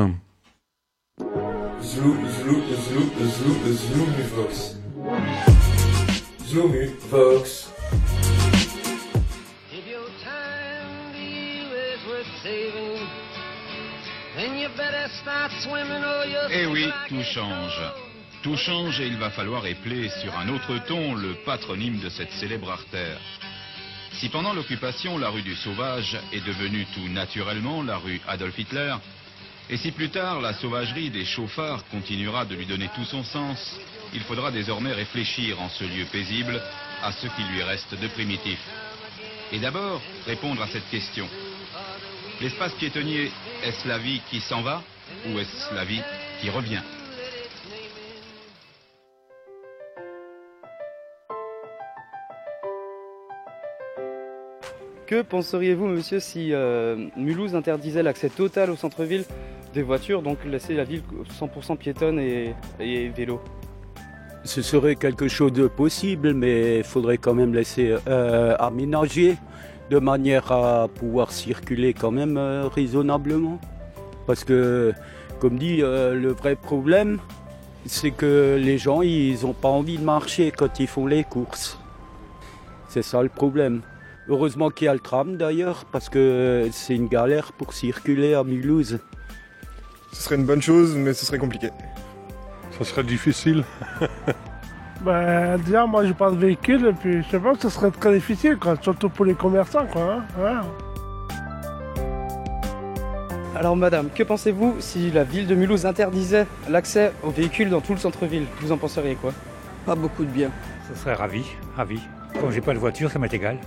[2.08, 4.76] Zlou, zlou, zlou, zlou, zlou, Vox.
[6.46, 6.72] Zlou,
[7.10, 7.68] Vox.
[16.50, 17.80] Eh oui, tout change.
[18.42, 22.32] Tout change et il va falloir épeler sur un autre ton le patronyme de cette
[22.32, 23.20] célèbre artère.
[24.14, 28.94] Si pendant l'occupation la rue du Sauvage est devenue tout naturellement la rue Adolf Hitler,
[29.70, 33.78] et si plus tard la sauvagerie des chauffards continuera de lui donner tout son sens,
[34.14, 36.60] il faudra désormais réfléchir en ce lieu paisible
[37.02, 38.58] à ce qui lui reste de primitif.
[39.52, 41.28] Et d'abord répondre à cette question.
[42.40, 43.30] L'espace piétonnier,
[43.62, 44.82] est-ce la vie qui s'en va
[45.26, 46.02] ou est-ce la vie
[46.40, 46.82] qui revient?
[55.08, 59.24] Que penseriez-vous, monsieur, si euh, Mulhouse interdisait l'accès total au centre-ville
[59.74, 61.02] des voitures, donc laisser la ville
[61.38, 62.54] 100% piétonne et,
[63.16, 63.40] vélo
[64.44, 69.36] Ce serait quelque chose de possible, mais il faudrait quand même laisser euh, aménager
[69.90, 73.58] de manière à pouvoir circuler quand même euh, raisonnablement.
[74.26, 74.92] Parce que,
[75.40, 77.18] comme dit, euh, le vrai problème,
[77.86, 81.78] c'est que les gens, ils n'ont pas envie de marcher quand ils font les courses.
[82.88, 83.82] C'est ça le problème.
[84.28, 88.44] Heureusement qu'il y a le tram d'ailleurs, parce que c'est une galère pour circuler à
[88.44, 88.98] Mulhouse.
[90.12, 91.70] Ce serait une bonne chose, mais ce serait compliqué.
[92.78, 93.64] Ça serait difficile.
[95.00, 97.92] Ben, déjà, moi, j'ai pas de véhicule, et puis je sais pas que ce serait
[97.92, 100.14] très difficile, quoi, surtout pour les commerçants, quoi.
[100.14, 100.62] hein, voilà.
[103.54, 107.92] Alors, madame, que pensez-vous si la ville de Mulhouse interdisait l'accès aux véhicules dans tout
[107.92, 108.46] le centre-ville?
[108.60, 109.32] Vous en penseriez quoi?
[109.86, 110.50] Pas beaucoup de bien.
[110.92, 111.44] Ce serait ravi,
[111.76, 112.00] ravi.
[112.40, 113.58] Comme j'ai pas de voiture, ça m'est égal.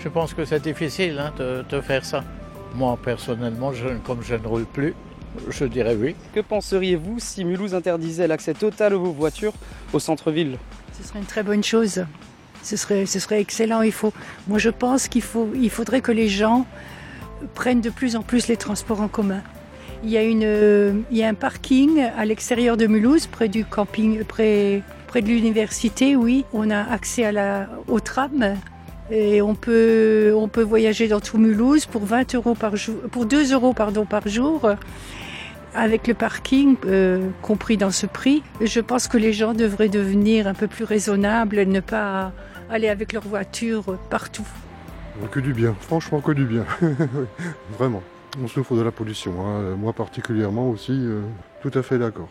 [0.00, 2.24] Je pense que c'est difficile hein, de, de faire ça.
[2.74, 4.94] Moi, personnellement, je- comme je ne roule plus,
[5.48, 6.14] je dirais oui.
[6.34, 9.52] Que penseriez-vous si Mulhouse interdisait l'accès total aux voitures
[9.92, 10.58] au centre-ville?
[10.98, 12.04] Ce serait une très bonne chose.
[12.62, 13.82] Ce serait, ce serait excellent.
[13.82, 14.12] Il faut,
[14.48, 16.66] moi, je pense qu'il faut, il faudrait que les gens
[17.54, 19.42] prennent de plus en plus les transports en commun.
[20.02, 23.48] Il y a, une, euh, il y a un parking à l'extérieur de Mulhouse, près
[23.48, 26.44] du camping, près, près de l'université, oui.
[26.52, 28.56] On a accès à la, au tram
[29.10, 33.26] et on peut, on peut voyager dans tout Mulhouse pour 20 euros par jour, pour
[33.26, 34.70] 2 euros pardon, par jour.
[35.74, 40.46] Avec le parking euh, compris dans ce prix, je pense que les gens devraient devenir
[40.46, 42.32] un peu plus raisonnables et ne pas
[42.70, 44.46] aller avec leur voiture partout.
[45.30, 46.64] Que du bien, franchement que du bien.
[47.78, 48.02] Vraiment.
[48.42, 49.32] On souffre de la pollution.
[49.44, 49.74] hein.
[49.76, 51.20] Moi particulièrement aussi, euh,
[51.62, 52.28] tout à fait d'accord.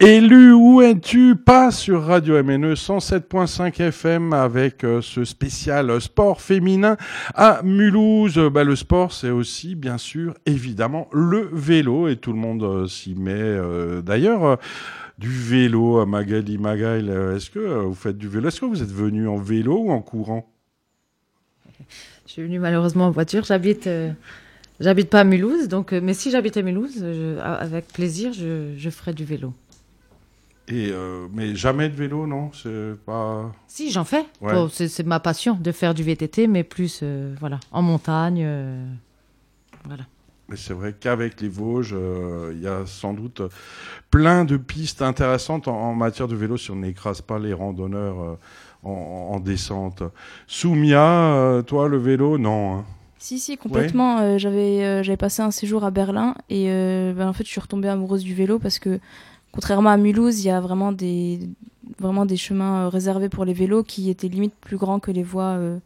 [0.00, 1.34] Élu, où es-tu?
[1.34, 6.96] Pas sur Radio MNE 107.5 FM avec euh, ce spécial sport féminin
[7.34, 8.38] à Mulhouse.
[8.52, 12.86] Bah, le sport, c'est aussi, bien sûr, évidemment, le vélo et tout le monde euh,
[12.86, 13.32] s'y met.
[13.32, 14.58] euh, D'ailleurs,
[15.18, 18.46] du vélo à Magali Magail, est-ce que vous faites du vélo?
[18.46, 20.48] Est-ce que vous êtes venu en vélo ou en courant?
[22.24, 23.42] Je suis venue malheureusement en voiture.
[23.42, 23.88] J'habite,
[24.78, 27.04] j'habite pas à Mulhouse, donc, mais si j'habitais Mulhouse,
[27.42, 29.52] avec plaisir, je, je ferais du vélo.
[30.68, 33.52] Et, euh, Mais jamais de vélo, non C'est pas...
[33.66, 34.24] Si, j'en fais.
[34.40, 34.52] Ouais.
[34.52, 38.42] Bon, c'est, c'est ma passion de faire du VTT, mais plus euh, voilà, en montagne.
[38.44, 38.84] euh,
[39.84, 40.04] voilà.
[40.50, 43.42] Mais c'est vrai qu'avec les Vosges, euh, il y a sans doute
[44.10, 48.20] plein de pistes intéressantes en, en matière de vélo si on n'écrase pas les randonneurs
[48.20, 48.38] euh,
[48.82, 50.02] en, en descente.
[50.46, 51.02] Soumia,
[51.34, 52.78] euh, toi, le vélo, non.
[52.78, 52.84] hein.
[53.18, 54.20] Si, si, complètement.
[54.20, 57.50] Euh, j'avais, euh, j'avais passé un séjour à Berlin et euh, ben, en fait, je
[57.50, 59.00] suis retombée amoureuse du vélo parce que,
[59.52, 61.40] contrairement à Mulhouse, il y a vraiment des,
[61.98, 65.22] vraiment des chemins euh, réservés pour les vélos qui étaient limite plus grands que les
[65.22, 65.78] voies euh,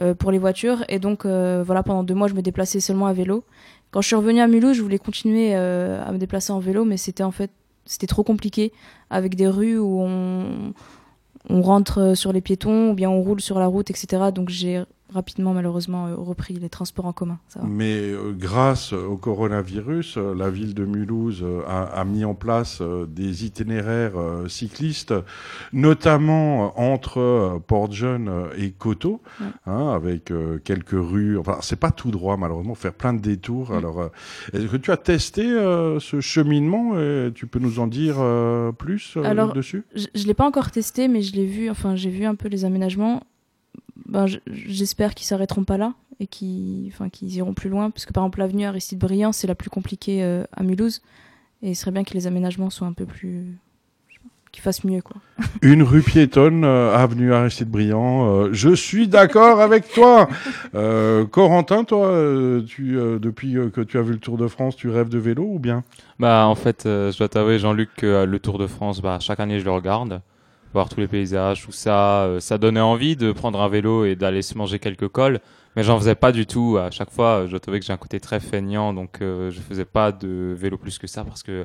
[0.00, 0.84] euh, pour les voitures.
[0.88, 3.44] Et donc, voilà, pendant deux mois, je me déplaçais seulement à vélo.
[3.90, 6.96] Quand je suis revenue à Mulhouse, je voulais continuer à me déplacer en vélo, mais
[6.96, 7.50] c'était en fait,
[7.86, 8.72] c'était trop compliqué
[9.08, 10.74] avec des rues où on,
[11.48, 14.32] on rentre sur les piétons ou bien on roule sur la route, etc.
[14.34, 14.82] Donc j'ai
[15.14, 17.38] rapidement malheureusement euh, repris les transports en commun.
[17.48, 17.66] Ça va.
[17.66, 22.34] Mais euh, grâce au coronavirus, euh, la ville de Mulhouse euh, a, a mis en
[22.34, 24.12] place des itinéraires
[24.48, 25.14] cyclistes,
[25.72, 29.46] notamment entre Port-Jeune et Coteau, Ouais.
[29.66, 30.32] hein, avec
[30.64, 31.36] quelques rues.
[31.38, 33.72] Enfin, c'est pas tout droit, malheureusement, faire plein de détours.
[33.72, 34.10] Alors,
[34.52, 38.16] est-ce que tu as testé ce cheminement et Tu peux nous en dire
[38.78, 39.84] plus Alors, dessus?
[39.94, 41.68] je, je l'ai pas encore testé, mais je l'ai vu.
[41.70, 43.22] Enfin, j'ai vu un peu les aménagements.
[44.06, 48.06] Ben, je- j'espère qu'ils s'arrêteront pas là et qu'ils, enfin, qu'ils iront plus loin, parce
[48.06, 51.02] que par exemple l'avenue Aristide Briand, c'est la plus compliquée euh, à Mulhouse,
[51.62, 53.46] et il serait bien que les aménagements soient un peu plus,
[54.52, 55.16] qu'ils fassent mieux, quoi.
[55.62, 58.28] Une rue piétonne, euh, avenue Aristide Briand.
[58.28, 60.28] euh, je suis d'accord avec toi.
[60.76, 62.12] Euh, Corentin, toi,
[62.66, 65.58] tu, depuis que tu as vu le Tour de France, tu rêves de vélo ou
[65.58, 65.82] bien?
[66.20, 69.18] Bah en fait, euh, je dois t'avouer Jean-Luc que euh, le Tour de France, bah
[69.20, 70.20] chaque année je le regarde,
[70.74, 74.16] voir tous les paysages, tout ça, euh, ça donnait envie de prendre un vélo et
[74.16, 75.38] d'aller se manger quelques cols,
[75.76, 76.76] mais j'en faisais pas du tout.
[76.78, 79.60] À chaque fois, euh, je t'avouer que j'ai un côté très feignant, donc euh, je
[79.60, 81.64] faisais pas de vélo plus que ça parce que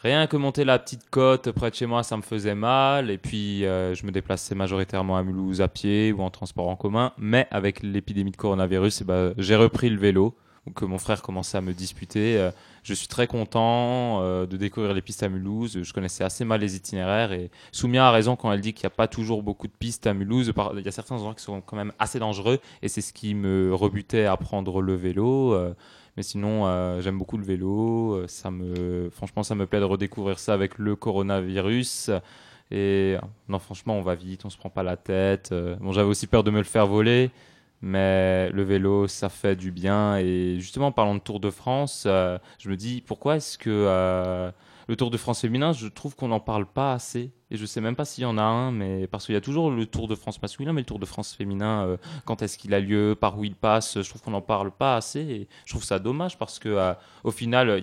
[0.00, 3.10] rien que monter la petite côte près de chez moi, ça me faisait mal.
[3.10, 7.12] Et puis je me déplaçais majoritairement à Mulhouse à pied ou en transport en commun,
[7.18, 10.36] mais avec l'épidémie de coronavirus, eh ben, j'ai repris le vélo
[10.76, 12.50] que mon frère commençait à me disputer.
[12.88, 15.82] Je suis très content euh, de découvrir les pistes à Mulhouse.
[15.82, 18.92] Je connaissais assez mal les itinéraires et Soumia a raison quand elle dit qu'il n'y
[18.92, 20.54] a pas toujours beaucoup de pistes à Mulhouse.
[20.76, 23.34] Il y a certains endroits qui sont quand même assez dangereux et c'est ce qui
[23.34, 25.52] me rebutait à prendre le vélo.
[25.52, 25.74] Euh,
[26.16, 28.26] mais sinon, euh, j'aime beaucoup le vélo.
[28.26, 32.10] Ça me, franchement, ça me plaît de redécouvrir ça avec le coronavirus.
[32.70, 33.16] Et
[33.48, 35.54] non, franchement, on va vite, on se prend pas la tête.
[35.80, 37.30] Bon, j'avais aussi peur de me le faire voler.
[37.80, 40.16] Mais le vélo, ça fait du bien.
[40.16, 43.70] Et justement, en parlant de Tour de France, euh, je me dis pourquoi est-ce que
[43.70, 44.50] euh,
[44.88, 47.32] le Tour de France féminin, je trouve qu'on n'en parle pas assez.
[47.50, 49.40] Et je sais même pas s'il y en a un, mais parce qu'il y a
[49.40, 52.58] toujours le Tour de France masculin, mais le Tour de France féminin, euh, quand est-ce
[52.58, 55.20] qu'il a lieu, par où il passe, je trouve qu'on n'en parle pas assez.
[55.20, 57.80] Et je trouve ça dommage parce que au final,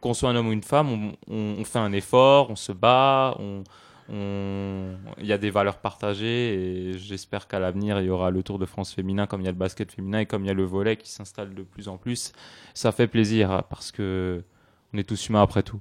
[0.00, 3.64] qu'on soit un homme ou une femme, on fait un effort, on se bat, on
[4.10, 8.58] il y a des valeurs partagées et j'espère qu'à l'avenir il y aura le Tour
[8.58, 10.54] de France féminin comme il y a le basket féminin et comme il y a
[10.54, 12.32] le volet qui s'installe de plus en plus.
[12.74, 14.42] Ça fait plaisir parce que
[14.94, 15.80] on est tous humains après tout.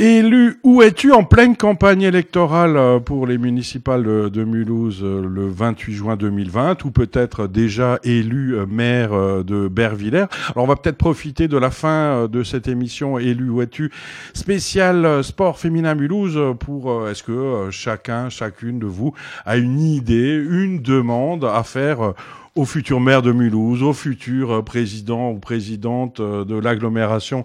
[0.00, 5.46] Élu, où es-tu en pleine campagne électorale euh, pour les municipales de, Mulhouse euh, le
[5.46, 9.12] 28 juin 2020 ou peut-être déjà élu euh, maire
[9.44, 10.26] de Bervillers?
[10.50, 13.92] Alors on va peut-être profiter de la fin de cette émission Élu, où es-tu?
[14.32, 19.14] spécial sport féminin Mulhouse pour est-ce que chacun, chacune de vous
[19.44, 22.14] a une idée, une demande à faire
[22.54, 27.44] au futur maire de Mulhouse, au futur euh, président ou présidente euh, de l'agglomération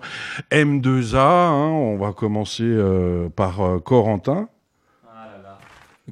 [0.51, 1.17] M2A.
[1.17, 1.69] hein.
[1.71, 4.49] On va commencer euh, par Corentin.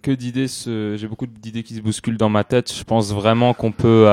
[0.04, 0.96] Que d'idées se...
[0.96, 2.72] J'ai beaucoup d'idées qui se bousculent dans ma tête.
[2.72, 4.08] Je pense vraiment qu'on peut,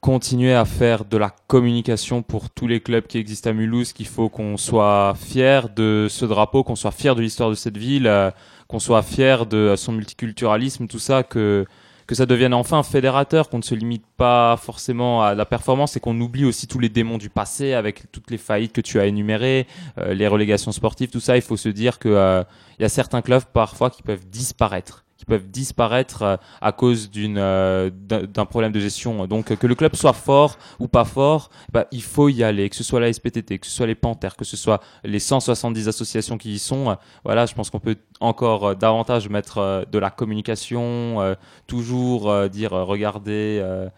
[0.00, 4.06] continuer à faire de la communication pour tous les clubs qui existent à Mulhouse, qu'il
[4.06, 8.10] faut qu'on soit fier de ce drapeau, qu'on soit fier de l'histoire de cette ville,
[8.68, 11.66] qu'on soit fier de son multiculturalisme, tout ça, que
[12.12, 16.00] que ça devienne enfin fédérateur, qu'on ne se limite pas forcément à la performance et
[16.00, 19.06] qu'on oublie aussi tous les démons du passé avec toutes les faillites que tu as
[19.06, 21.36] énumérées, euh, les relégations sportives, tout ça.
[21.36, 22.44] Il faut se dire que euh,
[22.78, 27.08] il y a certains clubs parfois qui peuvent disparaître qui peuvent disparaître euh, à cause
[27.08, 29.26] d'une euh, d'un problème de gestion.
[29.28, 32.74] Donc que le club soit fort ou pas fort, bah, il faut y aller, que
[32.74, 36.36] ce soit la SPTT, que ce soit les Panthères, que ce soit les 170 associations
[36.38, 36.90] qui y sont.
[36.90, 36.94] euh,
[37.24, 41.34] Voilà, je pense qu'on peut encore euh, davantage mettre euh, de la communication, euh,
[41.68, 43.60] toujours euh, dire euh, regardez.
[43.62, 43.88] euh,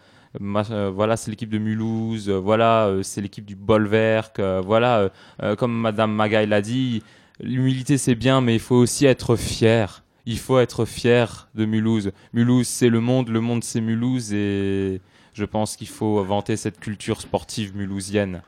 [0.41, 2.29] euh, voilà, c'est l'équipe de Mulhouse.
[2.29, 4.39] euh, voilà, euh, c'est l'équipe du Bolwerk.
[4.39, 5.09] euh, voilà, euh,
[5.43, 7.01] euh, comme Madame Magaï l'a dit,
[7.39, 10.03] l'humilité c'est bien, mais il faut aussi être fier.
[10.25, 12.11] Il faut être fier de Mulhouse.
[12.33, 15.01] Mulhouse, c'est le monde, le monde, c'est Mulhouse, et
[15.35, 18.41] je pense qu'il faut vanter cette culture sportive mulhousienne.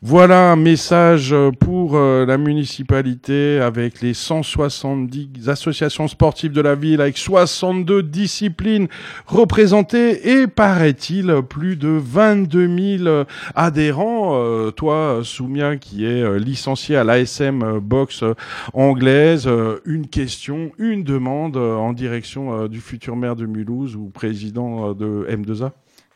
[0.00, 7.00] Voilà un message pour euh, la municipalité avec les 170 associations sportives de la ville,
[7.00, 8.86] avec 62 disciplines
[9.26, 13.24] représentées et paraît-il plus de 22 000
[13.56, 14.36] adhérents.
[14.36, 18.34] Euh, toi, Soumia, qui est euh, licencié à l'ASM boxe euh,
[18.74, 19.50] anglaise,
[19.84, 25.72] une question, une demande en direction du futur maire de Mulhouse ou président de M2A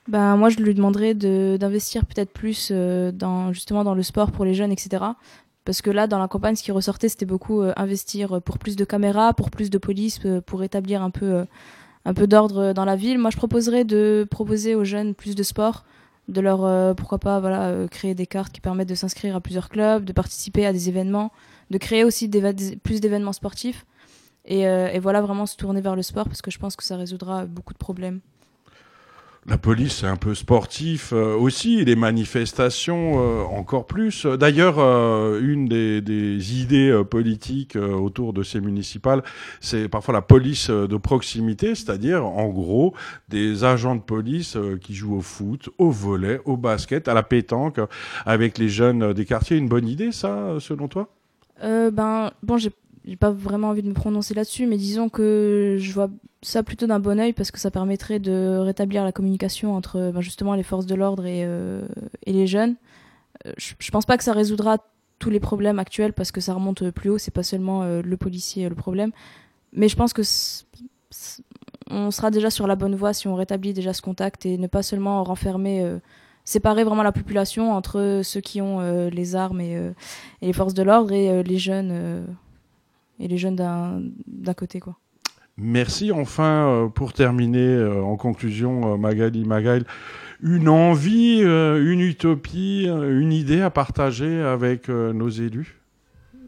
[0.08, 4.32] Ben, moi, je lui demanderais de- d'investir peut-être plus euh, dans, justement dans le sport
[4.32, 5.04] pour les jeunes, etc.
[5.64, 8.74] Parce que là, dans la campagne, ce qui ressortait, c'était beaucoup euh, investir pour plus
[8.74, 11.46] de caméras, pour plus de police, euh, pour établir un peu,
[12.16, 13.18] peu d'ordre dans la ville.
[13.18, 15.84] Moi, je proposerais de proposer aux jeunes plus de sport,
[16.28, 20.04] de leur, pourquoi pas, voilà, créer des cartes qui permettent de s'inscrire à plusieurs clubs,
[20.04, 21.32] de participer à des événements,
[21.70, 22.28] de créer aussi
[22.82, 23.86] plus d'événements sportifs.
[24.46, 26.96] Et, et voilà, vraiment se tourner vers le sport parce que je pense que ça
[26.96, 28.20] résoudra beaucoup de problèmes.
[29.48, 34.24] La police, c'est un peu sportif euh, aussi, les manifestations euh, encore plus.
[34.24, 39.24] D'ailleurs, euh, une des, des idées euh, politiques euh, autour de ces municipales,
[39.60, 42.94] c'est parfois la police euh, de proximité, c'est-à-dire en gros
[43.30, 47.80] des agents de police qui jouent au foot, au volet, au basket, à la pétanque,
[48.24, 49.56] avec les jeunes des quartiers.
[49.56, 51.08] Une bonne idée, ça, selon toi?
[51.60, 52.70] Ben, bon, j'ai
[53.04, 56.08] j'ai pas vraiment envie de me prononcer là-dessus, mais disons que je vois
[56.42, 60.20] ça plutôt d'un bon oeil parce que ça permettrait de rétablir la communication entre ben,
[60.20, 61.82] justement les forces de l'ordre et, euh,
[62.26, 62.76] les jeunes.
[63.46, 64.78] Euh, je, je pense pas que ça résoudra
[65.18, 68.16] tous les problèmes actuels parce que ça remonte plus haut, c'est pas seulement euh, le
[68.16, 69.12] policier euh, le problème,
[69.72, 70.22] mais je pense que
[71.90, 74.66] on sera déjà sur la bonne voie si on rétablit déjà ce contact et ne
[74.66, 75.98] pas seulement renfermer, euh,
[76.44, 79.92] séparer vraiment la population entre ceux qui ont euh, les armes et, euh,
[80.40, 82.24] les forces de l'ordre et euh, les jeunes euh,
[83.18, 84.98] et les jeunes d'un d'un côté quoi.
[85.58, 86.10] Merci.
[86.12, 89.84] Enfin, euh, pour terminer, euh, en conclusion, euh, Magali Magail,
[90.42, 95.78] une envie, une utopie, une idée à partager avec nos élus?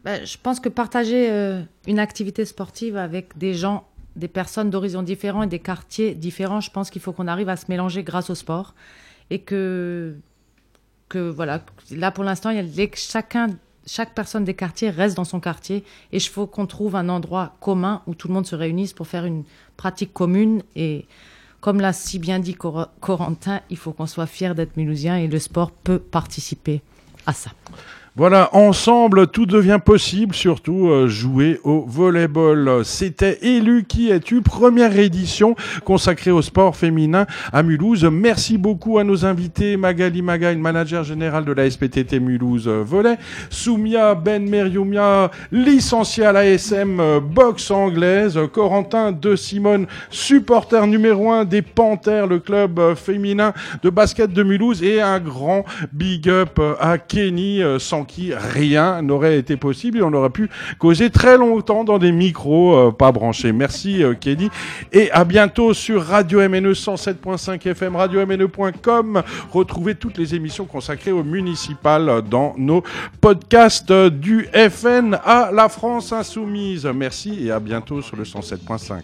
[0.03, 1.29] Ben, je pense que partager
[1.87, 3.87] une activité sportive avec des gens,
[4.17, 7.55] des personnes d'horizons différents et des quartiers différents, je pense qu'il faut qu'on arrive à
[7.55, 8.75] se mélanger grâce au sport.
[9.29, 10.15] Et que,
[11.07, 13.47] que voilà, là pour l'instant, il y a les- chacun,
[13.85, 15.77] chaque personne des quartiers reste dans son quartier.
[16.11, 19.07] Et il faut qu'on trouve un endroit commun où tout le monde se réunisse pour
[19.07, 19.43] faire une
[19.77, 20.63] pratique commune.
[20.75, 21.05] Et
[21.61, 25.27] comme l'a si bien dit Cor- Corentin, il faut qu'on soit fier d'être mulhousien et
[25.27, 26.81] le sport peut participer
[27.25, 27.51] à ça.
[28.17, 32.85] Voilà, ensemble, tout devient possible, surtout euh, jouer au volleyball.
[32.85, 35.53] C'était Élu qui es-tu, première édition
[35.83, 38.05] consacrée au sport féminin à Mulhouse.
[38.05, 43.17] Merci beaucoup à nos invités, Magali Magaï, manager général de la SPTT Mulhouse euh, Volley,
[43.49, 51.43] Soumia Ben Merioumia, licencié à l'ASM euh, boxe anglaise, Corentin De Simone, supporter numéro un
[51.43, 53.51] des Panthères, le club euh, féminin
[53.83, 59.37] de basket de Mulhouse, et un grand big up à Kenny, euh, qui rien n'aurait
[59.37, 60.49] été possible et on aurait pu
[60.79, 63.51] causer très longtemps dans des micros euh, pas branchés.
[63.51, 64.49] Merci euh, Kenny
[64.91, 69.23] et à bientôt sur Radio MNE 107.5 FM, radiomne.com.
[69.51, 72.83] Retrouvez toutes les émissions consacrées au municipal dans nos
[73.21, 76.85] podcasts du FN à la France Insoumise.
[76.93, 79.01] Merci et à bientôt sur le 107.5.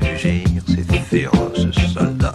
[0.00, 2.34] Rugir ces féroces soldats.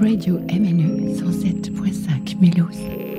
[0.00, 3.09] Radio MNE 107.5 Mélos.